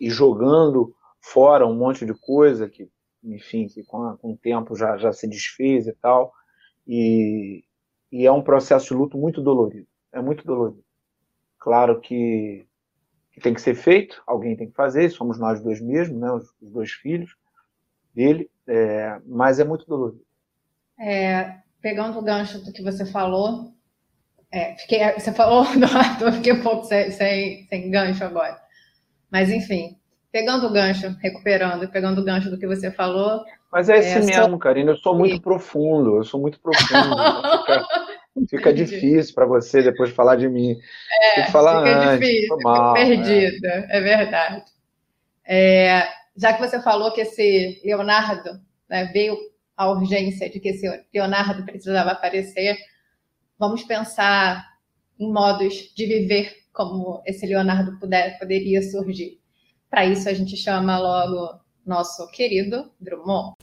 e, 0.00 0.10
jogando 0.10 0.94
fora 1.20 1.66
um 1.66 1.74
monte 1.74 2.06
de 2.06 2.14
coisa 2.14 2.68
que, 2.68 2.88
enfim, 3.22 3.66
que 3.66 3.84
com, 3.84 4.16
com 4.16 4.32
o 4.32 4.36
tempo 4.36 4.74
já, 4.74 4.96
já 4.96 5.12
se 5.12 5.28
desfez 5.28 5.86
e 5.86 5.92
tal. 5.92 6.32
E, 6.86 7.62
e 8.10 8.24
é 8.24 8.32
um 8.32 8.42
processo 8.42 8.86
de 8.88 8.94
luto 8.94 9.18
muito 9.18 9.42
dolorido. 9.42 9.86
É 10.10 10.22
muito 10.22 10.42
dolorido. 10.44 10.82
Claro 11.58 12.00
que, 12.00 12.66
que 13.32 13.40
tem 13.40 13.52
que 13.52 13.60
ser 13.60 13.74
feito, 13.74 14.22
alguém 14.26 14.56
tem 14.56 14.70
que 14.70 14.74
fazer, 14.74 15.10
somos 15.10 15.38
nós 15.38 15.60
dois 15.60 15.80
mesmos, 15.82 16.18
né, 16.18 16.32
os, 16.32 16.54
os 16.62 16.72
dois 16.72 16.92
filhos 16.92 17.36
dele, 18.14 18.50
é, 18.66 19.20
mas 19.26 19.60
é 19.60 19.64
muito 19.64 19.84
dolorido. 19.86 20.24
É, 20.98 21.60
pegando 21.80 22.18
o 22.18 22.22
gancho 22.22 22.58
do 22.64 22.72
que 22.72 22.82
você 22.82 23.04
falou, 23.06 23.72
é, 24.52 24.74
fiquei, 24.76 25.12
você 25.12 25.32
falou 25.32 25.64
do 25.76 25.84
Arthur, 25.84 26.32
fiquei 26.32 26.52
um 26.52 26.62
pouco 26.62 26.84
sem, 26.84 27.10
sem, 27.10 27.66
sem 27.66 27.90
gancho 27.90 28.24
agora. 28.24 28.58
Mas, 29.30 29.50
enfim, 29.50 29.96
pegando 30.32 30.66
o 30.66 30.72
gancho, 30.72 31.16
recuperando, 31.20 31.88
pegando 31.88 32.20
o 32.20 32.24
gancho 32.24 32.50
do 32.50 32.58
que 32.58 32.66
você 32.66 32.90
falou. 32.90 33.44
Mas 33.70 33.88
é 33.88 33.98
esse 33.98 34.18
é, 34.18 34.20
mesmo, 34.20 34.50
sou... 34.50 34.58
Karina. 34.58 34.92
Eu 34.92 34.96
sou 34.96 35.14
muito 35.16 35.36
e... 35.36 35.40
profundo, 35.40 36.16
eu 36.16 36.24
sou 36.24 36.40
muito 36.40 36.58
profundo. 36.60 37.16
fica, 38.34 38.48
fica 38.48 38.72
difícil 38.72 39.34
para 39.34 39.46
você 39.46 39.82
depois 39.82 40.10
falar 40.10 40.36
de 40.36 40.48
mim. 40.48 40.76
É, 41.22 41.34
Tem 41.36 41.44
que 41.44 41.52
falar 41.52 41.84
fica 41.84 42.12
antes, 42.12 42.28
difícil, 42.28 42.58
mal, 42.62 42.96
fica 42.96 43.06
perdida, 43.06 43.68
é, 43.68 43.98
é 43.98 44.00
verdade. 44.00 44.64
É, 45.46 46.08
já 46.36 46.52
que 46.52 46.60
você 46.60 46.80
falou 46.80 47.12
que 47.12 47.20
esse 47.20 47.80
Leonardo 47.84 48.60
né, 48.88 49.04
veio 49.12 49.36
a 49.80 49.88
urgência 49.88 50.50
de 50.50 50.60
que 50.60 50.68
esse 50.68 50.86
Leonardo 51.12 51.64
precisava 51.64 52.10
aparecer, 52.10 52.76
vamos 53.58 53.82
pensar 53.82 54.62
em 55.18 55.32
modos 55.32 55.90
de 55.96 56.04
viver 56.04 56.54
como 56.70 57.22
esse 57.24 57.46
Leonardo 57.46 57.98
puder, 57.98 58.38
poderia 58.38 58.82
surgir. 58.82 59.40
Para 59.88 60.04
isso, 60.04 60.28
a 60.28 60.34
gente 60.34 60.54
chama 60.54 60.98
logo 60.98 61.58
nosso 61.86 62.30
querido 62.30 62.92
Drummond. 63.00 63.54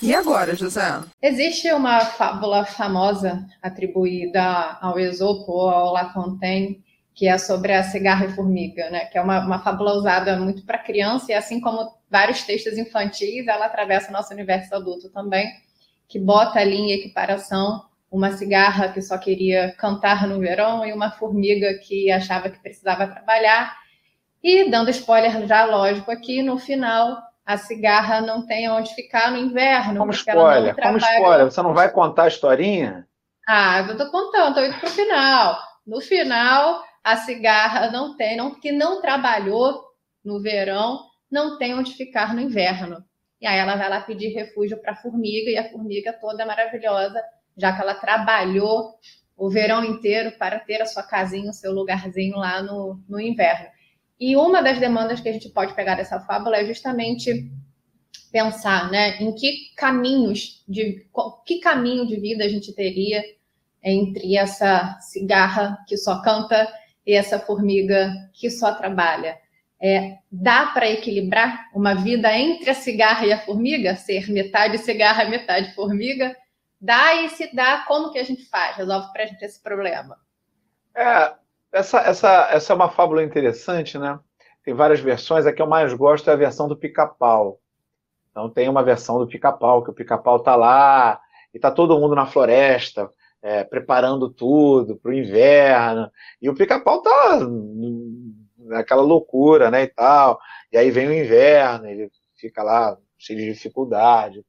E 0.00 0.14
agora, 0.14 0.54
José? 0.54 1.02
Existe 1.20 1.72
uma 1.72 1.98
fábula 2.02 2.64
famosa 2.64 3.44
atribuída 3.60 4.78
ao 4.80 5.00
Esopo 5.00 5.50
ou 5.50 5.68
ao 5.68 5.92
La 5.92 6.12
Fontaine, 6.12 6.80
que 7.16 7.26
é 7.26 7.38
sobre 7.38 7.72
a 7.72 7.82
cigarra 7.82 8.26
e 8.26 8.32
formiga, 8.32 8.90
né? 8.90 9.06
que 9.06 9.16
é 9.16 9.22
uma, 9.22 9.40
uma 9.40 9.58
fábula 9.58 9.94
usada 9.94 10.36
muito 10.36 10.66
para 10.66 10.76
criança, 10.76 11.32
e 11.32 11.34
assim 11.34 11.58
como 11.58 11.90
vários 12.10 12.42
textos 12.42 12.76
infantis, 12.76 13.48
ela 13.48 13.64
atravessa 13.64 14.10
o 14.10 14.12
nosso 14.12 14.34
universo 14.34 14.74
adulto 14.74 15.08
também, 15.08 15.50
que 16.06 16.20
bota 16.20 16.60
ali 16.60 16.76
em 16.76 16.92
equiparação 16.92 17.86
uma 18.12 18.32
cigarra 18.32 18.92
que 18.92 19.00
só 19.00 19.16
queria 19.16 19.74
cantar 19.78 20.28
no 20.28 20.38
verão 20.38 20.84
e 20.84 20.92
uma 20.92 21.10
formiga 21.10 21.72
que 21.78 22.10
achava 22.12 22.50
que 22.50 22.60
precisava 22.60 23.08
trabalhar. 23.08 23.74
E 24.42 24.70
dando 24.70 24.90
spoiler 24.90 25.46
já 25.46 25.64
lógico 25.64 26.10
aqui, 26.10 26.42
no 26.42 26.58
final 26.58 27.16
a 27.46 27.56
cigarra 27.56 28.20
não 28.20 28.46
tem 28.46 28.68
onde 28.68 28.94
ficar 28.94 29.30
no 29.30 29.38
inverno. 29.38 30.00
Como 30.00 30.10
spoiler, 30.10 30.76
como 30.76 30.98
spoiler, 30.98 31.44
você 31.46 31.62
não 31.62 31.72
vai 31.72 31.90
contar 31.90 32.24
a 32.24 32.28
historinha? 32.28 33.06
Ah, 33.48 33.86
eu 33.88 33.96
tô 33.96 34.10
contando, 34.10 34.54
tô 34.54 34.64
indo 34.64 34.78
pro 34.78 34.90
final. 34.90 35.58
No 35.86 36.00
final, 36.00 36.82
a 37.06 37.16
cigarra 37.18 37.88
não 37.92 38.16
tem, 38.16 38.36
não, 38.36 38.58
que 38.58 38.72
não 38.72 39.00
trabalhou 39.00 39.80
no 40.24 40.42
verão, 40.42 40.98
não 41.30 41.56
tem 41.56 41.72
onde 41.72 41.94
ficar 41.94 42.34
no 42.34 42.40
inverno. 42.40 43.04
E 43.40 43.46
aí 43.46 43.56
ela 43.56 43.76
vai 43.76 43.88
lá 43.88 44.00
pedir 44.00 44.34
refúgio 44.34 44.76
para 44.82 44.90
a 44.90 44.96
formiga, 44.96 45.48
e 45.48 45.56
a 45.56 45.70
formiga 45.70 46.12
toda 46.12 46.44
maravilhosa 46.44 47.22
já 47.56 47.72
que 47.72 47.80
ela 47.80 47.94
trabalhou 47.94 48.96
o 49.36 49.48
verão 49.48 49.84
inteiro 49.84 50.32
para 50.36 50.58
ter 50.58 50.82
a 50.82 50.86
sua 50.86 51.04
casinha, 51.04 51.50
o 51.50 51.54
seu 51.54 51.72
lugarzinho 51.72 52.36
lá 52.38 52.60
no, 52.60 53.00
no 53.08 53.20
inverno. 53.20 53.68
E 54.18 54.36
uma 54.36 54.60
das 54.60 54.80
demandas 54.80 55.20
que 55.20 55.28
a 55.28 55.32
gente 55.32 55.48
pode 55.50 55.74
pegar 55.74 55.94
dessa 55.94 56.18
fábula 56.18 56.56
é 56.56 56.64
justamente 56.64 57.48
pensar, 58.32 58.90
né, 58.90 59.22
em 59.22 59.32
que 59.32 59.72
caminhos 59.76 60.64
de 60.68 61.06
que 61.46 61.60
caminho 61.60 62.04
de 62.04 62.18
vida 62.18 62.42
a 62.44 62.48
gente 62.48 62.74
teria 62.74 63.22
entre 63.80 64.36
essa 64.36 64.98
cigarra 64.98 65.78
que 65.86 65.96
só 65.96 66.20
canta 66.20 66.66
e 67.06 67.14
essa 67.14 67.38
formiga 67.38 68.12
que 68.32 68.50
só 68.50 68.74
trabalha. 68.74 69.38
É, 69.80 70.16
dá 70.32 70.66
para 70.66 70.90
equilibrar 70.90 71.68
uma 71.74 71.94
vida 71.94 72.32
entre 72.32 72.70
a 72.70 72.74
cigarra 72.74 73.26
e 73.26 73.32
a 73.32 73.38
formiga, 73.38 73.94
ser 73.94 74.30
metade 74.30 74.78
cigarra, 74.78 75.26
metade 75.26 75.74
formiga? 75.74 76.34
dá 76.80 77.14
e 77.14 77.28
se 77.30 77.54
dá, 77.54 77.84
como 77.86 78.10
que 78.10 78.18
a 78.18 78.24
gente 78.24 78.44
faz? 78.48 78.76
Resolve 78.76 79.12
para 79.12 79.24
a 79.24 79.26
gente 79.26 79.44
esse 79.44 79.62
problema. 79.62 80.16
É, 80.94 81.34
essa, 81.72 82.00
essa, 82.00 82.48
essa 82.50 82.72
é 82.72 82.76
uma 82.76 82.90
fábula 82.90 83.22
interessante, 83.22 83.98
né? 83.98 84.18
Tem 84.62 84.74
várias 84.74 85.00
versões, 85.00 85.46
a 85.46 85.52
que 85.52 85.62
eu 85.62 85.66
mais 85.66 85.92
gosto 85.94 86.28
é 86.28 86.32
a 86.32 86.36
versão 86.36 86.68
do 86.68 86.76
pica-pau. 86.76 87.60
Então 88.30 88.50
tem 88.50 88.68
uma 88.68 88.82
versão 88.82 89.18
do 89.18 89.26
pica-pau, 89.26 89.82
que 89.82 89.90
o 89.90 89.94
pica-pau 89.94 90.36
está 90.36 90.56
lá 90.56 91.20
e 91.54 91.58
está 91.58 91.70
todo 91.70 91.98
mundo 91.98 92.14
na 92.14 92.26
floresta, 92.26 93.10
é, 93.42 93.64
preparando 93.64 94.30
tudo 94.30 94.96
para 94.96 95.10
o 95.10 95.14
inverno, 95.14 96.10
e 96.40 96.48
o 96.48 96.54
pica-pau 96.54 96.98
está 96.98 97.40
naquela 98.58 99.02
loucura, 99.02 99.70
né, 99.70 99.84
e 99.84 99.88
tal. 99.88 100.38
E 100.72 100.76
aí 100.76 100.90
vem 100.90 101.08
o 101.08 101.14
inverno, 101.14 101.86
ele 101.86 102.10
fica 102.36 102.62
lá 102.62 102.96
cheio 103.18 103.38
de 103.38 103.52
dificuldade. 103.52 104.44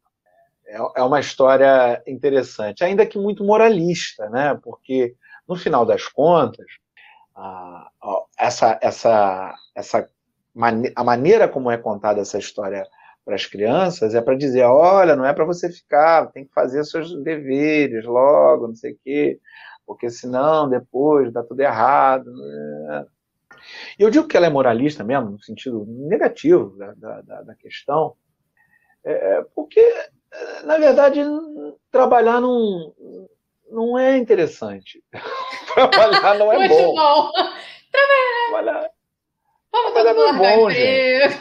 É, 0.65 0.78
é 0.97 1.04
uma 1.04 1.19
história 1.19 2.02
interessante, 2.08 2.84
ainda 2.84 3.06
que 3.06 3.17
muito 3.17 3.43
moralista, 3.43 4.30
né? 4.30 4.60
Porque 4.62 5.15
no 5.47 5.56
final 5.56 5.86
das 5.86 6.08
contas, 6.08 6.65
a, 7.36 7.88
a, 8.02 8.23
essa, 8.38 8.80
essa, 8.82 9.56
essa 9.76 10.10
a 10.95 11.04
maneira 11.04 11.47
como 11.47 11.69
é 11.69 11.78
contada 11.78 12.19
essa 12.19 12.39
história 12.39 12.86
para 13.27 13.35
as 13.35 13.45
crianças 13.45 14.15
é 14.15 14.21
para 14.21 14.37
dizer, 14.37 14.63
olha, 14.63 15.13
não 15.13 15.25
é 15.25 15.33
para 15.33 15.43
você 15.43 15.69
ficar, 15.69 16.31
tem 16.31 16.45
que 16.45 16.53
fazer 16.53 16.81
seus 16.85 17.13
deveres 17.23 18.05
logo, 18.05 18.69
não 18.69 18.75
sei 18.75 18.93
o 18.93 18.99
quê, 19.03 19.37
porque 19.85 20.09
senão 20.09 20.69
depois 20.69 21.33
dá 21.33 21.43
tudo 21.43 21.59
errado. 21.59 22.31
Né? 22.31 23.05
E 23.99 24.03
eu 24.03 24.09
digo 24.09 24.29
que 24.29 24.37
ela 24.37 24.45
é 24.45 24.49
moralista 24.49 25.03
mesmo, 25.03 25.31
no 25.31 25.43
sentido 25.43 25.85
negativo 25.85 26.77
da, 26.77 26.93
da, 26.93 27.41
da 27.41 27.55
questão, 27.55 28.15
é, 29.03 29.43
porque 29.53 29.81
na 30.63 30.77
verdade, 30.77 31.19
trabalhar 31.91 32.39
não, 32.39 32.93
não 33.69 33.99
é 33.99 34.17
interessante. 34.17 35.03
trabalhar 35.73 36.37
não 36.37 36.53
é 36.53 36.59
Muito 36.59 36.73
bom. 36.75 36.95
bom. 36.95 37.31
Trabalhar. 37.91 38.89
Vamos 39.83 39.93
trabalhar 39.93 40.33
não 40.33 40.45
é 40.45 40.57
bom, 40.57 40.69
gente. 40.69 41.37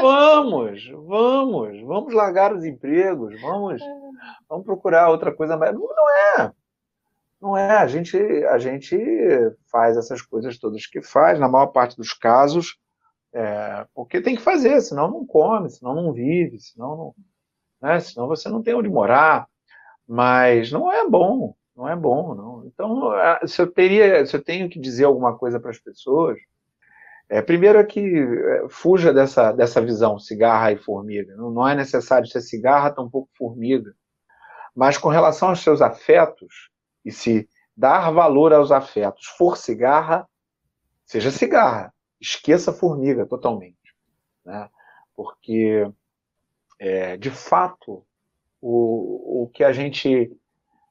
Vamos, 0.00 0.88
vamos, 1.06 1.80
vamos 1.82 2.14
largar 2.14 2.54
os 2.54 2.64
empregos, 2.64 3.40
vamos, 3.40 3.80
vamos 4.48 4.64
procurar 4.64 5.10
outra 5.10 5.32
coisa 5.32 5.56
mais. 5.56 5.72
Não, 5.72 5.80
não 5.80 6.10
é. 6.10 6.52
Não 7.40 7.56
é. 7.56 7.76
A 7.78 7.86
gente, 7.86 8.16
a 8.16 8.58
gente 8.58 8.96
faz 9.70 9.96
essas 9.96 10.22
coisas 10.22 10.58
todas 10.58 10.86
que 10.86 11.02
faz, 11.02 11.38
na 11.38 11.48
maior 11.48 11.66
parte 11.68 11.96
dos 11.96 12.12
casos, 12.12 12.76
é, 13.32 13.86
porque 13.94 14.20
tem 14.20 14.36
que 14.36 14.42
fazer, 14.42 14.80
senão 14.80 15.10
não 15.10 15.26
come, 15.26 15.70
senão 15.70 15.94
não 15.94 16.12
vive, 16.12 16.60
senão 16.60 16.96
não 16.96 17.14
né? 17.82 17.98
senão 18.00 18.28
você 18.28 18.48
não 18.48 18.62
tem 18.62 18.74
onde 18.74 18.88
morar. 18.88 19.46
Mas 20.06 20.70
não 20.70 20.92
é 20.92 21.08
bom, 21.08 21.54
não 21.76 21.88
é 21.88 21.96
bom. 21.96 22.34
Não. 22.34 22.66
Então, 22.66 23.12
se 23.46 23.60
eu, 23.60 23.70
teria, 23.70 24.24
se 24.26 24.36
eu 24.36 24.42
tenho 24.42 24.68
que 24.68 24.78
dizer 24.78 25.04
alguma 25.04 25.36
coisa 25.36 25.58
para 25.58 25.70
as 25.70 25.78
pessoas, 25.78 26.38
é, 27.28 27.40
primeiro 27.40 27.78
é 27.78 27.84
que 27.84 28.00
é, 28.00 28.66
fuja 28.68 29.12
dessa, 29.12 29.52
dessa 29.52 29.80
visão 29.80 30.18
cigarra 30.18 30.72
e 30.72 30.76
formiga. 30.76 31.34
Não, 31.36 31.50
não 31.50 31.66
é 31.66 31.74
necessário 31.74 32.26
ser 32.26 32.40
cigarra, 32.40 32.90
tampouco 32.90 33.30
formiga. 33.36 33.94
Mas 34.74 34.98
com 34.98 35.08
relação 35.08 35.50
aos 35.50 35.60
seus 35.60 35.80
afetos, 35.80 36.70
e 37.04 37.10
se 37.10 37.48
dar 37.76 38.10
valor 38.10 38.52
aos 38.52 38.70
afetos 38.70 39.26
for 39.38 39.56
cigarra, 39.56 40.28
seja 41.04 41.30
cigarra. 41.30 41.92
Esqueça 42.20 42.72
formiga 42.72 43.26
totalmente. 43.26 43.76
né? 44.44 44.68
porque, 45.14 45.90
é, 46.78 47.16
de 47.16 47.30
fato, 47.30 48.04
o, 48.60 49.44
o 49.44 49.48
que 49.48 49.64
a 49.64 49.72
gente. 49.72 50.30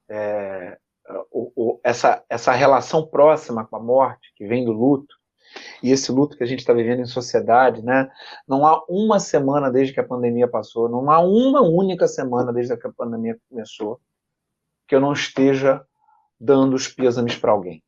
É, 0.10 0.78
o, 1.32 1.52
o, 1.56 1.80
essa, 1.84 2.24
essa 2.30 2.52
relação 2.52 3.06
próxima 3.08 3.66
com 3.66 3.76
a 3.76 3.80
morte, 3.80 4.34
que 4.36 4.48
vem 4.48 4.64
do 4.64 4.72
luto, 4.72 5.16
e 5.82 5.92
esse 5.92 6.12
luto 6.12 6.38
que 6.38 6.44
a 6.44 6.48
gente 6.48 6.60
está 6.60 6.74
vivendo 6.74 7.02
em 7.02 7.06
sociedade, 7.06 7.84
né? 7.84 8.10
Não 8.48 8.66
há 8.66 8.84
uma 8.88 9.20
semana 9.20 9.72
desde 9.72 9.94
que 9.94 10.00
a 10.00 10.08
pandemia 10.08 10.48
passou, 10.48 10.88
não 10.88 11.10
há 11.10 11.20
uma 11.20 11.62
única 11.62 12.08
semana 12.08 12.54
desde 12.54 12.78
que 12.78 12.88
a 12.88 12.92
pandemia 12.92 13.38
começou 13.50 14.00
que 14.88 14.96
eu 14.96 15.00
não 15.00 15.14
esteja 15.14 15.82
dando 16.40 16.76
os 16.76 16.88
pêsames 16.88 17.36
para 17.36 17.52
alguém. 17.52 17.84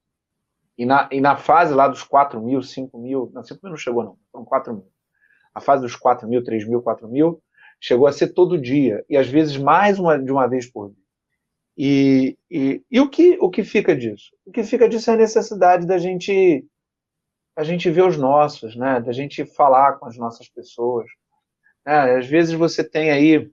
E 0.78 0.86
na, 0.86 1.08
e 1.12 1.22
na 1.22 1.36
fase 1.36 1.74
lá 1.74 1.88
dos 1.88 2.04
4 2.04 2.42
mil, 2.42 2.62
5 2.62 2.98
mil, 2.98 3.32
não, 3.34 3.44
5 3.44 3.60
mil 3.62 3.72
não 3.72 3.78
chegou 3.78 4.04
não, 4.04 4.18
foram 4.32 4.46
4 4.46 4.74
mil. 4.74 4.88
A 5.54 5.60
fase 5.60 5.84
dos 5.84 5.96
4 5.96 6.28
mil, 6.28 6.44
3 6.44 6.68
mil, 6.68 6.82
4 6.82 7.08
mil, 7.08 7.42
chegou 7.80 8.08
a 8.08 8.12
ser 8.12 8.30
todo 8.30 8.60
dia, 8.60 9.04
e 9.10 9.18
às 9.18 9.28
vezes 9.28 9.58
mais 9.58 10.00
uma, 10.00 10.18
de 10.18 10.32
uma 10.32 10.48
vez 10.48 10.72
por 10.72 10.90
dia. 10.90 11.04
E, 11.78 12.38
e, 12.50 12.82
e 12.90 13.02
o, 13.02 13.10
que, 13.10 13.38
o 13.42 13.50
que 13.50 13.64
fica 13.64 13.96
disso? 13.96 14.32
O 14.46 14.52
que 14.52 14.64
fica 14.64 14.88
disso 14.88 15.10
é 15.12 15.16
a 15.16 15.18
necessidade 15.18 15.86
da 15.86 15.98
gente 15.98 16.66
a 17.56 17.64
gente 17.64 17.90
ver 17.90 18.04
os 18.04 18.18
nossos, 18.18 18.76
né? 18.76 19.00
Da 19.00 19.12
gente 19.12 19.46
falar 19.46 19.94
com 19.94 20.06
as 20.08 20.18
nossas 20.18 20.48
pessoas. 20.50 21.08
É, 21.86 22.18
às 22.18 22.28
vezes 22.28 22.54
você 22.54 22.84
tem 22.84 23.12
aí 23.12 23.52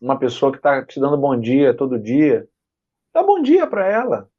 uma 0.00 0.18
pessoa 0.18 0.52
que 0.52 0.58
está 0.58 0.84
te 0.84 1.00
dando 1.00 1.16
bom 1.16 1.38
dia 1.38 1.74
todo 1.74 1.98
dia, 1.98 2.48
dá 3.12 3.22
bom 3.22 3.42
dia 3.42 3.66
para 3.66 3.86
ela. 3.86 4.30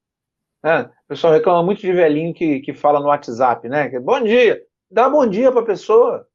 É, 0.64 0.82
o 0.82 1.08
pessoal 1.08 1.34
reclama 1.34 1.64
muito 1.64 1.82
de 1.82 1.92
velhinho 1.92 2.34
que, 2.34 2.60
que 2.60 2.74
fala 2.74 3.00
no 3.00 3.08
WhatsApp, 3.08 3.68
né? 3.68 3.90
Que, 3.90 4.00
bom 4.00 4.22
dia, 4.22 4.62
dá 4.90 5.10
bom 5.10 5.26
dia 5.28 5.52
para 5.52 5.62
a 5.62 5.66
pessoa, 5.66 6.28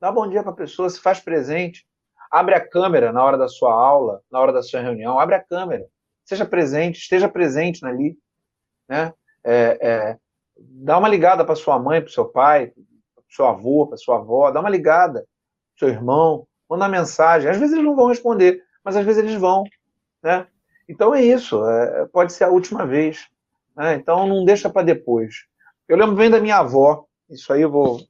dá 0.00 0.10
bom 0.10 0.28
dia 0.28 0.42
para 0.42 0.52
a 0.52 0.56
pessoa, 0.56 0.88
se 0.90 1.00
faz 1.00 1.20
presente. 1.20 1.86
Abre 2.30 2.54
a 2.54 2.66
câmera 2.66 3.12
na 3.12 3.24
hora 3.24 3.38
da 3.38 3.48
sua 3.48 3.72
aula, 3.72 4.22
na 4.30 4.38
hora 4.38 4.52
da 4.52 4.62
sua 4.62 4.80
reunião, 4.80 5.18
abre 5.18 5.34
a 5.34 5.42
câmera, 5.42 5.86
seja 6.24 6.44
presente, 6.44 6.98
esteja 6.98 7.28
presente 7.28 7.84
ali, 7.84 8.16
né? 8.88 9.12
É, 9.42 9.78
é, 9.80 10.18
dá 10.58 10.98
uma 10.98 11.08
ligada 11.08 11.44
para 11.44 11.54
sua 11.54 11.78
mãe, 11.78 12.00
para 12.00 12.10
seu 12.10 12.24
pai, 12.24 12.68
para 12.68 13.24
seu 13.28 13.46
avô, 13.46 13.86
para 13.86 13.96
sua 13.96 14.16
avó, 14.16 14.50
dá 14.50 14.60
uma 14.60 14.70
ligada, 14.70 15.26
seu 15.78 15.88
irmão, 15.88 16.46
manda 16.68 16.88
mensagem. 16.88 17.50
Às 17.50 17.58
vezes 17.58 17.72
eles 17.74 17.84
não 17.84 17.96
vão 17.96 18.06
responder, 18.06 18.62
mas 18.84 18.96
às 18.96 19.04
vezes 19.04 19.22
eles 19.22 19.34
vão, 19.34 19.64
né? 20.22 20.46
Então 20.88 21.14
é 21.14 21.22
isso, 21.22 21.64
é, 21.68 22.06
pode 22.06 22.32
ser 22.32 22.44
a 22.44 22.48
última 22.48 22.86
vez. 22.86 23.28
Né? 23.76 23.94
Então 23.94 24.26
não 24.26 24.44
deixa 24.44 24.68
para 24.68 24.82
depois. 24.82 25.44
Eu 25.86 25.96
lembro 25.96 26.16
bem 26.16 26.30
da 26.30 26.40
minha 26.40 26.58
avó, 26.58 27.04
isso 27.30 27.52
aí 27.52 27.62
eu 27.62 27.70
vou. 27.70 28.00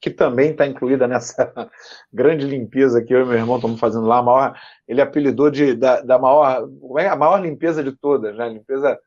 que 0.00 0.10
também 0.10 0.50
está 0.50 0.66
incluída 0.66 1.08
nessa 1.08 1.52
grande 2.12 2.46
limpeza 2.46 3.02
que 3.02 3.14
eu 3.14 3.22
e 3.22 3.24
meu 3.24 3.38
irmão 3.38 3.56
estamos 3.56 3.80
fazendo 3.80 4.06
lá. 4.06 4.22
Maior, 4.22 4.54
ele 4.86 5.00
apelidou 5.00 5.50
de, 5.50 5.74
da, 5.74 6.00
da 6.02 6.18
maior. 6.18 6.68
Como 6.80 6.98
é 6.98 7.08
a 7.08 7.16
maior 7.16 7.40
limpeza 7.40 7.82
de 7.82 7.92
todas, 7.92 8.36
né? 8.36 8.48
Limpeza, 8.48 8.98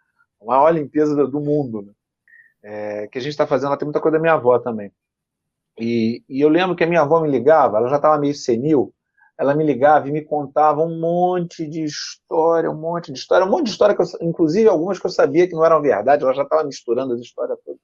a 0.41 0.45
maior 0.45 0.71
limpeza 0.71 1.15
do 1.27 1.39
mundo. 1.39 1.83
Né? 1.83 1.93
É, 2.63 3.07
que 3.07 3.17
a 3.17 3.21
gente 3.21 3.31
está 3.31 3.47
fazendo, 3.47 3.69
lá 3.69 3.77
tem 3.77 3.85
muita 3.85 4.01
coisa 4.01 4.17
da 4.17 4.21
minha 4.21 4.33
avó 4.33 4.59
também. 4.59 4.91
E, 5.79 6.23
e 6.27 6.41
eu 6.41 6.49
lembro 6.49 6.75
que 6.75 6.83
a 6.83 6.87
minha 6.87 7.01
avó 7.01 7.19
me 7.21 7.29
ligava, 7.29 7.77
ela 7.77 7.87
já 7.87 7.97
estava 7.97 8.17
meio 8.17 8.33
senil, 8.33 8.93
ela 9.37 9.53
me 9.53 9.63
ligava 9.63 10.07
e 10.07 10.11
me 10.11 10.23
contava 10.23 10.81
um 10.81 10.99
monte 10.99 11.67
de 11.67 11.83
história, 11.83 12.69
um 12.69 12.79
monte 12.79 13.11
de 13.11 13.19
história, 13.19 13.45
um 13.45 13.49
monte 13.49 13.65
de 13.65 13.71
história, 13.71 13.95
que 13.95 14.01
eu, 14.01 14.07
inclusive 14.21 14.67
algumas 14.67 14.99
que 14.99 15.05
eu 15.05 15.11
sabia 15.11 15.47
que 15.47 15.53
não 15.53 15.63
eram 15.63 15.81
verdade, 15.81 16.23
ela 16.23 16.33
já 16.33 16.41
estava 16.41 16.63
misturando 16.63 17.13
as 17.13 17.21
histórias 17.21 17.57
todas. 17.63 17.79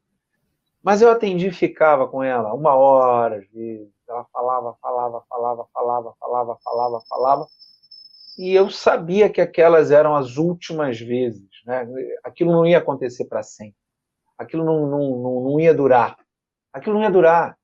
Mas 0.84 1.02
eu 1.02 1.10
atendi 1.10 1.48
e 1.48 1.54
ficava 1.54 2.08
com 2.08 2.22
ela 2.22 2.54
uma 2.54 2.76
hora, 2.76 3.38
às 3.38 3.48
vezes. 3.52 3.88
Ela 4.10 4.26
falava, 4.34 4.76
falava, 4.82 5.24
falava, 5.30 5.66
falava, 5.74 6.14
falava, 6.20 6.58
falava, 6.62 7.02
falava. 7.08 7.48
E 8.38 8.54
eu 8.54 8.70
sabia 8.70 9.30
que 9.30 9.40
aquelas 9.40 9.92
eram 9.92 10.16
as 10.16 10.36
últimas 10.38 11.00
vezes. 11.00 11.48
Né? 11.66 11.88
Aquilo 12.24 12.52
não 12.52 12.66
ia 12.66 12.80
acontecer 12.80 13.26
para 13.26 13.42
sempre. 13.44 13.78
Aquilo 14.38 14.64
não, 14.64 14.88
não, 14.88 15.18
não, 15.18 15.42
não 15.42 15.60
ia 15.60 15.74
durar. 15.74 16.18
Aquilo 16.72 16.96
não 16.96 17.04
ia 17.04 17.12
durar. 17.12 17.58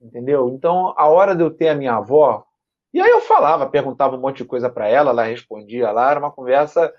Entendeu? 0.00 0.50
Então, 0.50 0.94
a 0.96 1.08
hora 1.08 1.34
de 1.34 1.42
eu 1.42 1.50
ter 1.50 1.68
a 1.68 1.74
minha 1.74 1.94
avó, 1.94 2.44
e 2.92 3.00
aí 3.00 3.10
eu 3.10 3.20
falava, 3.20 3.66
perguntava 3.68 4.16
um 4.16 4.20
monte 4.20 4.38
de 4.38 4.44
coisa 4.44 4.68
para 4.68 4.88
ela, 4.88 5.10
ela 5.10 5.24
respondia 5.24 5.90
lá, 5.90 6.10
era 6.10 6.20
uma 6.20 6.30
conversa. 6.30 6.92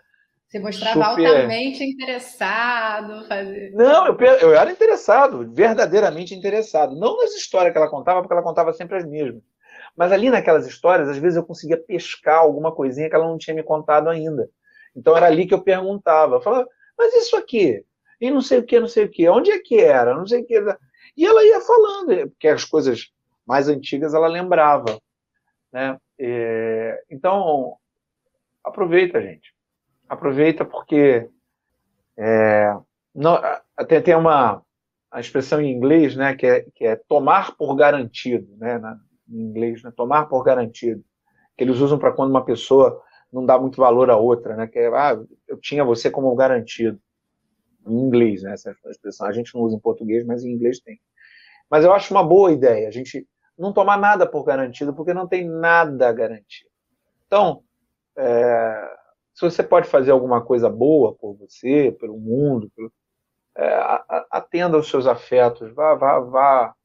Você 0.47 0.59
mostrava 0.59 1.11
super... 1.11 1.25
altamente 1.25 1.83
interessado. 1.83 3.25
Fazer... 3.27 3.71
Não, 3.73 4.07
eu, 4.07 4.17
eu 4.17 4.55
era 4.55 4.71
interessado, 4.71 5.51
verdadeiramente 5.53 6.33
interessado. 6.33 6.95
Não 6.95 7.17
nas 7.17 7.35
histórias 7.35 7.71
que 7.71 7.77
ela 7.77 7.89
contava, 7.89 8.21
porque 8.21 8.33
ela 8.33 8.43
contava 8.43 8.73
sempre 8.73 8.97
as 8.97 9.05
mesmas. 9.05 9.41
Mas 9.95 10.11
ali 10.11 10.29
naquelas 10.29 10.67
histórias, 10.67 11.07
às 11.07 11.17
vezes 11.17 11.37
eu 11.37 11.45
conseguia 11.45 11.77
pescar 11.77 12.39
alguma 12.39 12.73
coisinha 12.73 13.09
que 13.09 13.15
ela 13.15 13.27
não 13.27 13.37
tinha 13.37 13.55
me 13.55 13.63
contado 13.63 14.09
ainda. 14.09 14.49
Então 14.95 15.15
era 15.15 15.27
ali 15.27 15.45
que 15.45 15.53
eu 15.53 15.61
perguntava. 15.61 16.35
Eu 16.35 16.41
falava, 16.41 16.67
mas 16.97 17.13
isso 17.15 17.37
aqui? 17.37 17.83
E 18.19 18.31
não 18.31 18.41
sei 18.41 18.59
o 18.59 18.65
que, 18.65 18.79
não 18.79 18.87
sei 18.87 19.05
o 19.05 19.09
que. 19.09 19.27
Onde 19.29 19.51
é 19.51 19.59
que 19.59 19.79
era? 19.79 20.15
Não 20.15 20.25
sei 20.25 20.41
o 20.41 20.45
que. 20.45 20.55
E 21.17 21.25
ela 21.25 21.43
ia 21.43 21.61
falando, 21.61 22.29
porque 22.29 22.47
as 22.47 22.63
coisas 22.63 23.11
mais 23.45 23.67
antigas 23.67 24.13
ela 24.13 24.27
lembrava. 24.27 24.99
Né? 25.71 25.97
É, 26.19 27.03
então, 27.09 27.75
aproveita, 28.63 29.21
gente. 29.21 29.53
Aproveita 30.07 30.63
porque 30.63 31.29
é, 32.17 32.75
não, 33.13 33.39
até 33.77 34.01
tem 34.01 34.15
uma 34.15 34.61
a 35.11 35.21
expressão 35.21 35.61
em 35.61 35.71
inglês, 35.71 36.13
né, 36.13 36.35
que 36.35 36.45
é, 36.45 36.65
que 36.75 36.85
é 36.85 36.97
tomar 36.97 37.55
por 37.55 37.73
garantido, 37.73 38.53
né, 38.57 38.77
na, 38.77 38.99
em 39.29 39.43
inglês, 39.43 39.81
né, 39.81 39.89
tomar 39.95 40.25
por 40.25 40.43
garantido, 40.43 41.01
que 41.57 41.63
eles 41.63 41.79
usam 41.79 41.97
para 41.97 42.11
quando 42.11 42.31
uma 42.31 42.43
pessoa 42.43 43.01
não 43.31 43.45
dá 43.45 43.57
muito 43.57 43.77
valor 43.77 44.09
a 44.09 44.17
outra, 44.17 44.57
né, 44.57 44.67
que 44.67 44.77
é, 44.77 44.87
ah, 44.87 45.17
eu 45.47 45.57
tinha 45.57 45.85
você 45.85 46.11
como 46.11 46.35
garantido, 46.35 46.99
em 47.85 47.99
inglês, 47.99 48.43
né, 48.43 48.53
essa 48.53 48.75
expressão, 48.87 49.27
a 49.27 49.31
gente 49.31 49.53
não 49.53 49.61
usa 49.61 49.75
em 49.75 49.79
português, 49.79 50.25
mas 50.25 50.43
em 50.43 50.51
inglês 50.51 50.79
tem. 50.79 50.99
Mas 51.69 51.83
eu 51.83 51.93
acho 51.93 52.13
uma 52.13 52.23
boa 52.23 52.51
ideia, 52.51 52.87
a 52.87 52.91
gente 52.91 53.27
não 53.57 53.73
tomar 53.73 53.97
nada 53.97 54.27
por 54.27 54.43
garantido, 54.43 54.93
porque 54.93 55.13
não 55.13 55.27
tem 55.27 55.47
nada 55.47 56.11
garantido. 56.11 56.69
Então, 57.25 57.63
é, 58.17 58.95
se 59.33 59.41
você 59.41 59.63
pode 59.63 59.87
fazer 59.87 60.11
alguma 60.11 60.41
coisa 60.41 60.69
boa 60.69 61.13
por 61.13 61.35
você, 61.35 61.95
pelo 61.99 62.17
mundo, 62.17 62.71
pelo, 62.75 62.91
é, 63.57 63.69
atenda 64.29 64.77
aos 64.77 64.89
seus 64.89 65.07
afetos, 65.07 65.73
vá, 65.73 65.95
vá, 65.95 66.19
vá, 66.19 66.75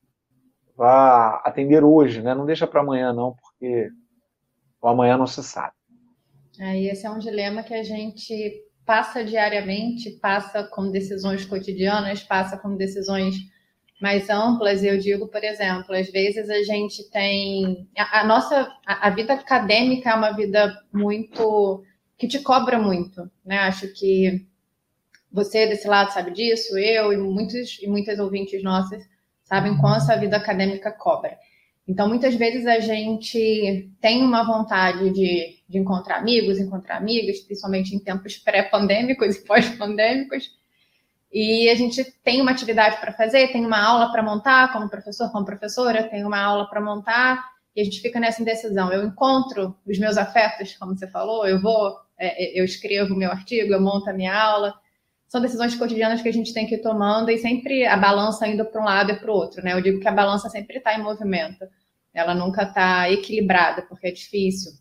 vá 0.76 1.42
atender 1.44 1.84
hoje, 1.84 2.22
né? 2.22 2.34
Não 2.34 2.46
deixa 2.46 2.66
para 2.66 2.80
amanhã 2.80 3.12
não, 3.12 3.34
porque 3.34 3.90
o 4.80 4.88
amanhã 4.88 5.16
não 5.16 5.26
se 5.26 5.42
sabe. 5.42 5.74
É, 6.58 6.76
e 6.76 6.88
esse 6.88 7.06
é 7.06 7.10
um 7.10 7.18
dilema 7.18 7.62
que 7.62 7.74
a 7.74 7.82
gente 7.82 8.64
passa 8.90 9.22
diariamente, 9.22 10.10
passa 10.20 10.64
com 10.64 10.90
decisões 10.90 11.44
cotidianas, 11.44 12.24
passa 12.24 12.58
com 12.58 12.74
decisões 12.74 13.36
mais 14.02 14.28
amplas, 14.28 14.82
eu 14.82 14.98
digo, 14.98 15.28
por 15.28 15.44
exemplo, 15.44 15.94
às 15.94 16.10
vezes 16.10 16.50
a 16.50 16.60
gente 16.64 17.08
tem 17.08 17.88
a, 17.96 18.22
a 18.22 18.24
nossa 18.24 18.68
a, 18.84 19.06
a, 19.06 19.10
vida 19.10 19.34
acadêmica 19.34 20.10
é 20.10 20.14
uma 20.14 20.32
vida 20.32 20.76
muito 20.92 21.84
que 22.18 22.26
te 22.26 22.40
cobra 22.40 22.80
muito, 22.80 23.30
né? 23.46 23.58
Acho 23.58 23.86
que 23.92 24.44
você 25.30 25.68
desse 25.68 25.86
lado 25.86 26.12
sabe 26.12 26.32
disso, 26.32 26.76
eu 26.76 27.12
e 27.12 27.16
muitos 27.16 27.80
e 27.80 27.86
muitas 27.86 28.18
ouvintes 28.18 28.60
nossas 28.60 29.08
sabem 29.44 29.78
quanto 29.78 30.10
a 30.10 30.16
vida 30.16 30.36
acadêmica 30.36 30.90
cobra. 30.90 31.38
Então, 31.90 32.06
muitas 32.06 32.36
vezes 32.36 32.68
a 32.68 32.78
gente 32.78 33.90
tem 34.00 34.22
uma 34.22 34.44
vontade 34.44 35.10
de, 35.10 35.56
de 35.68 35.76
encontrar 35.76 36.18
amigos, 36.18 36.60
encontrar 36.60 36.98
amigas, 36.98 37.40
principalmente 37.40 37.92
em 37.92 37.98
tempos 37.98 38.36
pré-pandêmicos 38.36 39.34
e 39.34 39.44
pós-pandêmicos, 39.44 40.56
e 41.32 41.68
a 41.68 41.74
gente 41.74 42.04
tem 42.22 42.40
uma 42.40 42.52
atividade 42.52 43.00
para 43.00 43.12
fazer, 43.12 43.48
tem 43.48 43.66
uma 43.66 43.84
aula 43.84 44.12
para 44.12 44.22
montar, 44.22 44.72
como 44.72 44.88
professor, 44.88 45.32
como 45.32 45.44
professora, 45.44 46.04
tem 46.04 46.24
uma 46.24 46.38
aula 46.40 46.70
para 46.70 46.80
montar, 46.80 47.44
e 47.74 47.80
a 47.80 47.84
gente 47.84 48.00
fica 48.00 48.20
nessa 48.20 48.40
indecisão. 48.40 48.92
Eu 48.92 49.04
encontro 49.04 49.76
os 49.84 49.98
meus 49.98 50.16
afetos, 50.16 50.76
como 50.76 50.96
você 50.96 51.08
falou, 51.08 51.44
eu 51.44 51.60
vou, 51.60 51.98
é, 52.16 52.56
é 52.56 52.60
eu 52.60 52.64
escrevo 52.64 53.16
meu 53.16 53.32
artigo, 53.32 53.72
eu 53.72 53.80
monto 53.80 54.08
a 54.08 54.12
minha 54.12 54.40
aula. 54.40 54.74
São 55.30 55.40
decisões 55.40 55.74
cotidianas 55.74 56.20
que 56.20 56.28
a 56.28 56.32
gente 56.32 56.52
tem 56.52 56.66
que 56.66 56.74
ir 56.74 56.82
tomando 56.82 57.30
e 57.30 57.38
sempre 57.38 57.86
a 57.86 57.96
balança 57.96 58.46
indo 58.46 58.66
para 58.66 58.82
um 58.82 58.84
lado 58.84 59.12
e 59.12 59.16
para 59.16 59.30
o 59.30 59.34
outro, 59.34 59.62
né? 59.62 59.72
Eu 59.72 59.80
digo 59.80 59.98
que 59.98 60.08
a 60.08 60.12
balança 60.12 60.50
sempre 60.50 60.76
está 60.76 60.94
em 60.94 61.02
movimento, 61.02 61.64
ela 62.12 62.34
nunca 62.34 62.64
está 62.64 63.10
equilibrada, 63.10 63.80
porque 63.82 64.08
é 64.08 64.10
difícil. 64.10 64.72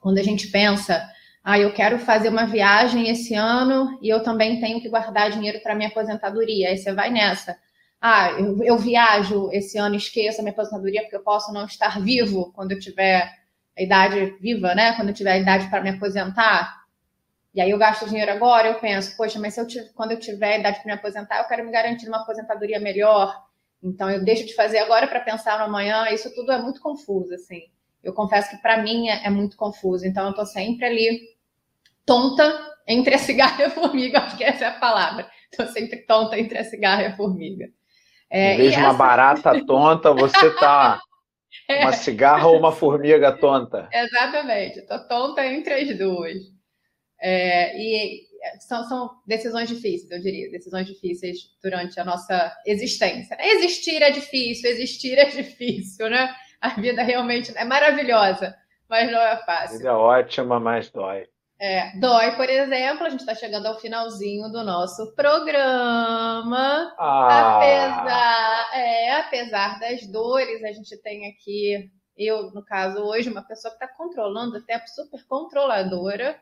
Quando 0.00 0.18
a 0.18 0.22
gente 0.22 0.48
pensa 0.48 1.08
ah, 1.50 1.58
eu 1.58 1.72
quero 1.72 1.98
fazer 1.98 2.28
uma 2.28 2.44
viagem 2.44 3.08
esse 3.08 3.34
ano 3.34 3.98
e 4.02 4.08
eu 4.10 4.22
também 4.22 4.60
tenho 4.60 4.82
que 4.82 4.88
guardar 4.90 5.30
dinheiro 5.30 5.60
para 5.62 5.74
minha 5.74 5.88
aposentadoria. 5.88 6.68
Aí 6.68 6.76
você 6.76 6.92
vai 6.92 7.08
nessa. 7.10 7.56
Ah, 7.98 8.32
eu, 8.32 8.62
eu 8.62 8.76
viajo 8.76 9.48
esse 9.50 9.78
ano, 9.78 9.94
esqueço 9.94 10.40
a 10.40 10.42
minha 10.42 10.52
aposentadoria 10.52 11.00
porque 11.00 11.16
eu 11.16 11.22
posso 11.22 11.50
não 11.50 11.64
estar 11.64 12.02
vivo 12.02 12.52
quando 12.52 12.72
eu 12.72 12.78
tiver 12.78 13.32
a 13.76 13.82
idade 13.82 14.36
viva, 14.40 14.74
né? 14.74 14.92
Quando 14.94 15.08
eu 15.08 15.14
tiver 15.14 15.32
a 15.32 15.38
idade 15.38 15.70
para 15.70 15.80
me 15.80 15.88
aposentar. 15.88 16.77
E 17.54 17.60
aí 17.60 17.70
eu 17.70 17.78
gasto 17.78 18.06
dinheiro 18.06 18.30
agora, 18.30 18.68
eu 18.68 18.74
penso, 18.74 19.16
poxa, 19.16 19.38
mas 19.38 19.54
se 19.54 19.60
eu, 19.60 19.66
quando 19.94 20.12
eu 20.12 20.20
tiver 20.20 20.60
idade 20.60 20.78
para 20.78 20.86
me 20.86 20.92
aposentar, 20.92 21.38
eu 21.38 21.48
quero 21.48 21.64
me 21.64 21.72
garantir 21.72 22.08
uma 22.08 22.22
aposentadoria 22.22 22.78
melhor. 22.78 23.34
Então 23.82 24.10
eu 24.10 24.22
deixo 24.24 24.46
de 24.46 24.54
fazer 24.54 24.78
agora 24.78 25.06
para 25.06 25.20
pensar 25.20 25.58
no 25.58 25.64
amanhã. 25.64 26.08
Isso 26.10 26.32
tudo 26.34 26.52
é 26.52 26.60
muito 26.60 26.80
confuso, 26.80 27.34
assim. 27.34 27.62
Eu 28.02 28.12
confesso 28.12 28.50
que 28.50 28.58
para 28.58 28.82
mim 28.82 29.08
é, 29.08 29.26
é, 29.26 29.30
muito 29.30 29.56
confuso. 29.56 30.06
Então 30.06 30.24
eu 30.24 30.30
estou 30.30 30.46
sempre 30.46 30.86
ali 30.86 31.20
tonta 32.04 32.76
entre 32.86 33.14
a 33.14 33.18
cigarra 33.18 33.62
e 33.62 33.64
a 33.64 33.70
formiga. 33.70 34.20
Acho 34.24 34.36
que 34.36 34.44
essa 34.44 34.64
é 34.64 34.68
a 34.68 34.78
palavra. 34.78 35.28
Estou 35.50 35.66
sempre 35.68 35.98
tonta 36.06 36.38
entre 36.38 36.58
a 36.58 36.64
cigarra 36.64 37.02
e 37.02 37.06
a 37.06 37.16
formiga. 37.16 37.66
É, 38.30 38.56
de 38.56 38.68
essa... 38.68 38.80
uma 38.80 38.92
barata 38.92 39.64
tonta, 39.64 40.12
você 40.12 40.50
tá 40.56 41.00
é. 41.66 41.82
uma 41.82 41.92
cigarra 41.92 42.46
ou 42.46 42.58
uma 42.58 42.72
formiga 42.72 43.32
tonta. 43.32 43.88
Exatamente. 43.92 44.80
Estou 44.80 44.98
tonta 45.08 45.46
entre 45.46 45.72
as 45.74 45.98
duas. 45.98 46.57
É, 47.20 47.76
e 47.76 48.28
são, 48.60 48.84
são, 48.84 49.10
decisões 49.26 49.68
difíceis, 49.68 50.10
eu 50.10 50.20
diria, 50.20 50.50
decisões 50.50 50.86
difíceis 50.86 51.38
durante 51.62 51.98
a 51.98 52.04
nossa 52.04 52.56
existência. 52.64 53.36
Existir 53.40 54.02
é 54.02 54.10
difícil, 54.10 54.70
existir 54.70 55.18
é 55.18 55.24
difícil, 55.30 56.08
né? 56.08 56.34
A 56.60 56.70
vida 56.70 57.02
realmente 57.02 57.52
é 57.56 57.64
maravilhosa, 57.64 58.54
mas 58.88 59.10
não 59.10 59.20
é 59.20 59.36
fácil. 59.44 59.76
A 59.76 59.78
vida 59.78 59.88
é 59.88 59.92
ótima, 59.92 60.60
mas 60.60 60.90
dói. 60.90 61.26
É, 61.60 61.98
dói, 61.98 62.36
por 62.36 62.48
exemplo, 62.48 63.04
a 63.04 63.10
gente 63.10 63.20
está 63.20 63.34
chegando 63.34 63.66
ao 63.66 63.80
finalzinho 63.80 64.48
do 64.48 64.62
nosso 64.62 65.12
programa. 65.16 66.94
Ah. 66.96 67.56
Apesar, 67.56 68.70
é, 68.74 69.10
apesar 69.16 69.80
das 69.80 70.06
dores, 70.06 70.62
a 70.62 70.72
gente 70.72 70.96
tem 71.02 71.28
aqui, 71.28 71.90
eu, 72.16 72.52
no 72.52 72.64
caso, 72.64 73.02
hoje, 73.02 73.28
uma 73.28 73.42
pessoa 73.42 73.76
que 73.76 73.84
está 73.84 73.92
controlando 73.96 74.58
o 74.58 74.64
tempo, 74.64 74.86
super 74.86 75.20
controladora. 75.26 76.38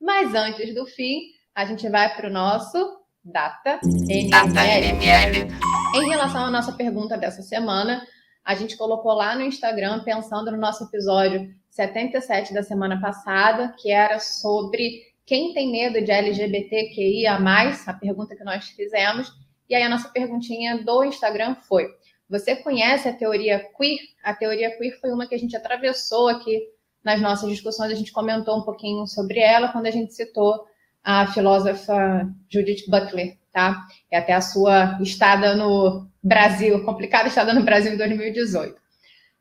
Mas 0.00 0.34
antes 0.34 0.74
do 0.74 0.86
fim, 0.86 1.22
a 1.54 1.64
gente 1.64 1.88
vai 1.88 2.14
para 2.14 2.28
o 2.28 2.32
nosso 2.32 2.98
Data 3.24 3.80
NML. 3.82 5.48
Em 5.96 6.08
relação 6.08 6.44
à 6.44 6.50
nossa 6.50 6.72
pergunta 6.72 7.16
dessa 7.16 7.42
semana, 7.42 8.06
a 8.44 8.54
gente 8.54 8.76
colocou 8.76 9.12
lá 9.14 9.34
no 9.34 9.42
Instagram, 9.42 10.04
pensando 10.04 10.52
no 10.52 10.58
nosso 10.58 10.84
episódio 10.84 11.52
77 11.70 12.54
da 12.54 12.62
semana 12.62 13.00
passada, 13.00 13.74
que 13.78 13.90
era 13.90 14.20
sobre 14.20 15.02
quem 15.24 15.52
tem 15.52 15.72
medo 15.72 16.00
de 16.00 16.12
LGBTQIA, 16.12 17.38
a 17.86 17.92
pergunta 17.94 18.36
que 18.36 18.44
nós 18.44 18.68
fizemos. 18.68 19.32
E 19.68 19.74
aí 19.74 19.82
a 19.82 19.88
nossa 19.88 20.08
perguntinha 20.10 20.78
do 20.84 21.04
Instagram 21.04 21.56
foi: 21.56 21.88
Você 22.30 22.54
conhece 22.54 23.08
a 23.08 23.12
teoria 23.12 23.58
queer? 23.76 23.98
A 24.22 24.32
teoria 24.32 24.76
queer 24.78 25.00
foi 25.00 25.10
uma 25.10 25.26
que 25.26 25.34
a 25.34 25.38
gente 25.38 25.56
atravessou 25.56 26.28
aqui 26.28 26.62
nas 27.06 27.20
nossas 27.20 27.48
discussões, 27.48 27.92
a 27.92 27.94
gente 27.94 28.10
comentou 28.10 28.58
um 28.58 28.62
pouquinho 28.62 29.06
sobre 29.06 29.38
ela 29.38 29.68
quando 29.68 29.86
a 29.86 29.92
gente 29.92 30.12
citou 30.12 30.66
a 31.04 31.28
filósofa 31.28 32.28
Judith 32.52 32.90
Butler, 32.90 33.38
tá? 33.52 33.86
É 34.10 34.18
até 34.18 34.32
a 34.32 34.40
sua 34.40 34.98
estada 35.00 35.54
no 35.54 36.08
Brasil, 36.20 36.84
complicada 36.84 37.28
estada 37.28 37.54
no 37.54 37.62
Brasil 37.62 37.92
em 37.92 37.96
2018. 37.96 38.74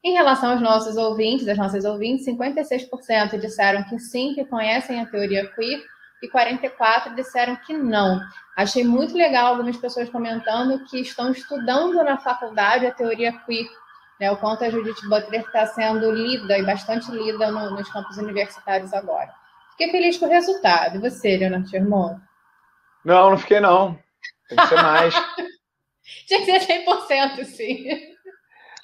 Em 0.03 0.13
relação 0.13 0.51
aos 0.51 0.61
nossos 0.61 0.95
ouvintes, 0.95 1.43
das 1.43 1.57
nossas 1.57 1.85
ouvintes, 1.85 2.27
56% 2.27 3.39
disseram 3.39 3.83
que 3.85 3.97
sim, 3.97 4.35
que 4.35 4.45
conhecem 4.45 5.01
a 5.01 5.07
teoria 5.07 5.51
queer, 5.55 5.81
e 6.21 6.29
44% 6.29 7.15
disseram 7.15 7.55
que 7.55 7.73
não. 7.73 8.21
Achei 8.55 8.83
muito 8.83 9.17
legal 9.17 9.47
algumas 9.47 9.75
pessoas 9.75 10.07
comentando 10.07 10.85
que 10.85 10.99
estão 10.99 11.31
estudando 11.31 11.95
na 12.03 12.17
faculdade 12.19 12.85
a 12.85 12.93
teoria 12.93 13.33
queer, 13.33 13.65
né, 14.19 14.31
o 14.31 14.37
quanto 14.37 14.63
a 14.63 14.69
Judith 14.69 15.01
Butler 15.09 15.41
está 15.41 15.65
sendo 15.67 16.11
lida 16.11 16.57
e 16.57 16.65
bastante 16.65 17.11
lida 17.11 17.51
no, 17.51 17.71
nos 17.71 17.89
campos 17.89 18.17
universitários 18.17 18.93
agora. 18.93 19.33
Fiquei 19.71 19.91
feliz 19.91 20.17
com 20.17 20.25
o 20.25 20.29
resultado. 20.29 20.95
E 20.95 20.99
você, 20.99 21.35
Leonardo 21.37 21.67
Germont? 21.67 22.21
Não, 23.03 23.31
não 23.31 23.37
fiquei, 23.37 23.59
não. 23.59 23.99
Tem 24.47 24.57
que 24.57 24.67
ser 24.67 24.75
mais. 24.75 25.13
Tinha 26.27 26.45
que 26.45 26.59
ser 26.61 26.85
100%, 26.85 27.43
sim. 27.45 27.89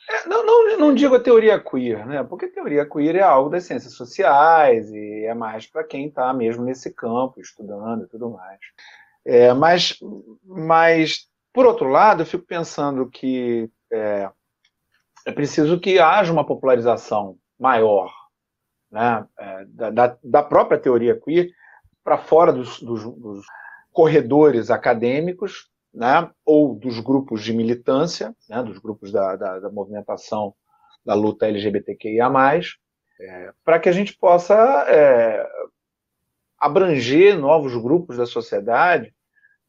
É, 0.09 0.27
não, 0.27 0.45
não, 0.45 0.77
não 0.77 0.93
digo 0.93 1.15
a 1.15 1.19
teoria 1.19 1.59
queer, 1.59 2.05
né? 2.05 2.23
Porque 2.23 2.45
a 2.45 2.51
teoria 2.51 2.85
queer 2.85 3.15
é 3.15 3.21
algo 3.21 3.49
das 3.49 3.63
ciências 3.63 3.93
sociais 3.93 4.91
e 4.91 5.25
é 5.25 5.33
mais 5.33 5.65
para 5.65 5.83
quem 5.83 6.07
está 6.07 6.33
mesmo 6.33 6.65
nesse 6.65 6.93
campo, 6.93 7.39
estudando 7.39 8.03
e 8.03 8.07
tudo 8.07 8.29
mais. 8.31 8.59
É, 9.23 9.53
mas, 9.53 9.97
mas, 10.43 11.27
por 11.53 11.65
outro 11.65 11.87
lado, 11.87 12.23
eu 12.23 12.25
fico 12.25 12.43
pensando 12.43 13.09
que 13.09 13.69
é, 13.91 14.29
é 15.25 15.31
preciso 15.31 15.79
que 15.79 15.99
haja 15.99 16.31
uma 16.31 16.45
popularização 16.45 17.37
maior 17.59 18.11
né, 18.91 19.25
é, 19.37 19.65
da, 19.91 20.17
da, 20.21 20.43
própria 20.43 20.79
teoria 20.79 21.19
queer 21.19 21.49
para 22.03 22.17
fora 22.17 22.51
dos, 22.51 22.81
dos, 22.81 23.03
dos, 23.03 23.45
corredores 23.91 24.71
acadêmicos, 24.71 25.69
né, 25.93 26.29
ou 26.45 26.75
dos 26.75 26.99
grupos 26.99 27.43
de 27.43 27.53
militância, 27.53 28.33
né, 28.49 28.63
dos 28.63 28.79
grupos 28.79 29.11
da, 29.11 29.35
da, 29.35 29.59
da 29.59 29.69
movimentação 29.69 30.53
da 31.05 31.13
luta 31.13 31.47
LGBTQIA+, 31.47 32.31
é, 33.19 33.51
para 33.65 33.79
que 33.79 33.89
a 33.89 33.91
gente 33.91 34.17
possa 34.17 34.55
é, 34.87 35.45
abranger 36.57 37.37
novos 37.37 37.75
grupos 37.75 38.17
da 38.17 38.25
sociedade 38.25 39.13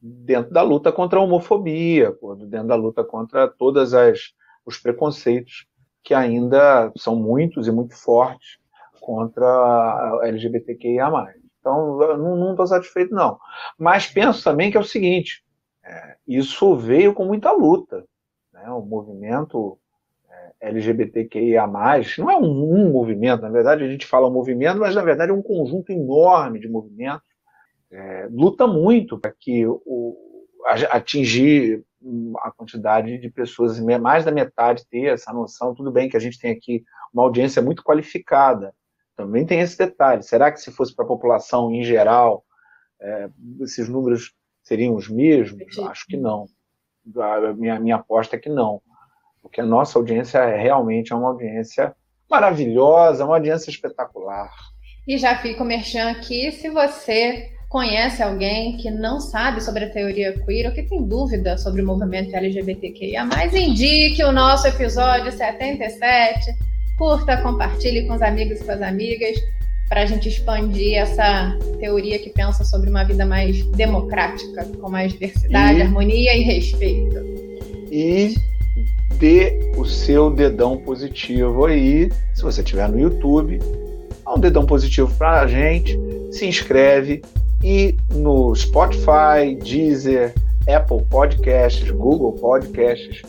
dentro 0.00 0.52
da 0.52 0.62
luta 0.62 0.92
contra 0.92 1.18
a 1.18 1.22
homofobia, 1.22 2.16
dentro 2.48 2.68
da 2.68 2.74
luta 2.74 3.04
contra 3.04 3.48
todos 3.48 3.92
os 4.64 4.78
preconceitos 4.78 5.66
que 6.02 6.14
ainda 6.14 6.92
são 6.96 7.16
muitos 7.16 7.68
e 7.68 7.72
muito 7.72 7.94
fortes 7.96 8.58
contra 9.00 9.46
a 9.46 10.20
LGBTQIA+. 10.24 11.10
Então, 11.60 11.96
não 12.16 12.50
estou 12.50 12.66
satisfeito, 12.66 13.14
não. 13.14 13.38
Mas 13.78 14.06
penso 14.06 14.42
também 14.42 14.70
que 14.70 14.76
é 14.76 14.80
o 14.80 14.84
seguinte, 14.84 15.44
é, 15.84 16.16
isso 16.26 16.76
veio 16.76 17.14
com 17.14 17.24
muita 17.24 17.52
luta. 17.52 18.04
Né? 18.52 18.68
O 18.70 18.82
movimento 18.82 19.78
é, 20.28 20.68
LGBTQIA+, 20.68 21.66
não 22.18 22.30
é 22.30 22.36
um, 22.36 22.86
um, 22.86 22.90
movimento, 22.90 23.42
na 23.42 23.50
verdade 23.50 23.84
a 23.84 23.88
gente 23.88 24.06
fala 24.06 24.30
movimento, 24.30 24.78
mas 24.78 24.94
na 24.94 25.02
verdade 25.02 25.30
é 25.30 25.34
um 25.34 25.42
conjunto 25.42 25.90
enorme 25.90 26.58
de 26.58 26.68
movimentos. 26.68 27.26
É, 27.90 28.26
luta 28.30 28.66
muito 28.66 29.18
para 29.18 29.32
que 29.38 29.66
o, 29.66 30.16
atingir 30.90 31.84
a 32.40 32.50
quantidade 32.50 33.18
de 33.18 33.30
pessoas, 33.30 33.78
mais 33.80 34.24
da 34.24 34.32
metade 34.32 34.86
ter 34.88 35.12
essa 35.12 35.32
noção. 35.32 35.74
Tudo 35.74 35.90
bem 35.90 36.08
que 36.08 36.16
a 36.16 36.20
gente 36.20 36.38
tem 36.38 36.52
aqui 36.52 36.84
uma 37.12 37.22
audiência 37.22 37.60
muito 37.62 37.82
qualificada, 37.82 38.74
também 39.16 39.44
tem 39.44 39.60
esse 39.60 39.76
detalhe. 39.76 40.22
Será 40.22 40.50
que 40.50 40.60
se 40.60 40.72
fosse 40.72 40.94
para 40.94 41.04
a 41.04 41.08
população 41.08 41.70
em 41.70 41.84
geral, 41.84 42.44
é, 43.00 43.28
esses 43.60 43.88
números 43.88 44.34
seriam 44.62 44.94
os 44.94 45.08
mesmos? 45.08 45.78
Acho 45.78 46.06
que 46.06 46.16
não. 46.16 46.46
A 47.16 47.52
minha, 47.52 47.78
minha 47.78 47.96
aposta 47.96 48.36
é 48.36 48.38
que 48.38 48.48
não. 48.48 48.80
Porque 49.40 49.60
a 49.60 49.66
nossa 49.66 49.98
audiência 49.98 50.38
é 50.38 50.60
realmente 50.60 51.12
é 51.12 51.16
uma 51.16 51.28
audiência 51.28 51.94
maravilhosa, 52.30 53.24
uma 53.24 53.36
audiência 53.36 53.70
espetacular. 53.70 54.50
E 55.06 55.18
já 55.18 55.36
fico 55.36 55.64
merchan 55.64 56.10
aqui, 56.10 56.52
se 56.52 56.70
você 56.70 57.52
conhece 57.72 58.22
alguém 58.22 58.76
que 58.76 58.90
não 58.90 59.18
sabe 59.18 59.62
sobre 59.62 59.86
a 59.86 59.88
teoria 59.88 60.38
queer 60.44 60.66
ou 60.66 60.72
que 60.72 60.82
tem 60.82 61.02
dúvida 61.02 61.56
sobre 61.56 61.80
o 61.80 61.86
movimento 61.86 62.36
LGBTQIA+, 62.36 63.26
indique 63.54 64.22
o 64.22 64.30
nosso 64.30 64.68
episódio 64.68 65.32
77 65.32 66.54
curta, 66.98 67.38
compartilhe 67.38 68.06
com 68.06 68.12
os 68.12 68.20
amigos 68.20 68.60
e 68.60 68.64
com 68.64 68.72
as 68.72 68.82
amigas 68.82 69.38
para 69.88 70.02
a 70.02 70.06
gente 70.06 70.28
expandir 70.28 70.98
essa 70.98 71.56
teoria 71.80 72.18
que 72.18 72.28
pensa 72.28 72.62
sobre 72.62 72.90
uma 72.90 73.04
vida 73.04 73.24
mais 73.24 73.64
democrática, 73.68 74.66
com 74.78 74.90
mais 74.90 75.12
diversidade, 75.12 75.78
e, 75.78 75.82
harmonia 75.82 76.36
e 76.36 76.42
respeito. 76.42 77.16
E 77.90 78.34
dê 79.18 79.72
o 79.78 79.86
seu 79.86 80.30
dedão 80.30 80.76
positivo 80.76 81.64
aí, 81.64 82.10
se 82.34 82.42
você 82.42 82.60
estiver 82.60 82.86
no 82.90 83.00
YouTube, 83.00 83.58
dá 84.22 84.34
um 84.34 84.38
dedão 84.38 84.66
positivo 84.66 85.10
para 85.16 85.40
a 85.40 85.46
gente, 85.46 85.98
se 86.30 86.46
inscreve 86.46 87.22
e 87.62 87.96
no 88.10 88.54
Spotify, 88.54 89.56
Deezer, 89.62 90.34
Apple 90.68 91.02
Podcasts, 91.10 91.90
Google 91.90 92.32
Podcasts, 92.32 93.22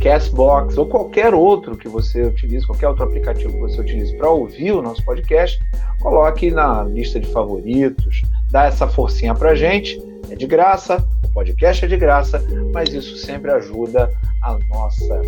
Castbox 0.00 0.76
ou 0.76 0.86
qualquer 0.86 1.32
outro 1.32 1.76
que 1.76 1.88
você 1.88 2.22
utilize, 2.22 2.66
qualquer 2.66 2.88
outro 2.88 3.04
aplicativo 3.04 3.52
que 3.52 3.60
você 3.60 3.80
utilize 3.80 4.16
para 4.16 4.30
ouvir 4.30 4.72
o 4.72 4.82
nosso 4.82 5.04
podcast, 5.04 5.58
coloque 6.00 6.50
na 6.50 6.82
lista 6.84 7.18
de 7.20 7.28
favoritos, 7.28 8.22
dá 8.50 8.64
essa 8.66 8.86
forcinha 8.86 9.34
para 9.34 9.54
gente. 9.54 10.00
É 10.30 10.34
de 10.34 10.46
graça, 10.46 11.06
o 11.22 11.28
podcast 11.28 11.84
é 11.84 11.88
de 11.88 11.96
graça, 11.96 12.42
mas 12.72 12.92
isso 12.92 13.16
sempre 13.18 13.50
ajuda 13.50 14.10
a 14.42 14.58
nossa 14.70 15.20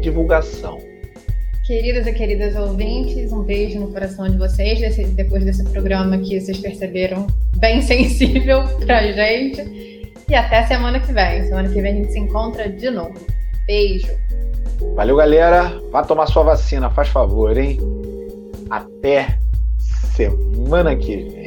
divulgação. 0.00 0.93
Queridas 1.66 2.06
e 2.06 2.12
queridas 2.12 2.54
ouvintes, 2.56 3.32
um 3.32 3.42
beijo 3.42 3.80
no 3.80 3.88
coração 3.90 4.28
de 4.28 4.36
vocês, 4.36 4.78
depois 5.14 5.42
desse 5.46 5.64
programa 5.64 6.18
que 6.18 6.38
vocês 6.38 6.58
perceberam 6.58 7.26
bem 7.56 7.80
sensível 7.82 8.64
para 8.84 9.10
gente. 9.12 10.12
E 10.28 10.34
até 10.34 10.66
semana 10.66 11.00
que 11.00 11.10
vem. 11.10 11.42
Semana 11.44 11.70
que 11.70 11.80
vem 11.80 11.92
a 11.92 11.96
gente 11.96 12.12
se 12.12 12.18
encontra 12.18 12.68
de 12.68 12.90
novo. 12.90 13.14
Beijo. 13.66 14.12
Valeu, 14.94 15.16
galera. 15.16 15.80
Vá 15.90 16.02
tomar 16.02 16.26
sua 16.26 16.42
vacina, 16.42 16.90
faz 16.90 17.08
favor, 17.08 17.56
hein? 17.56 17.78
Até 18.68 19.38
semana 19.78 20.94
que 20.94 21.16
vem. 21.16 21.43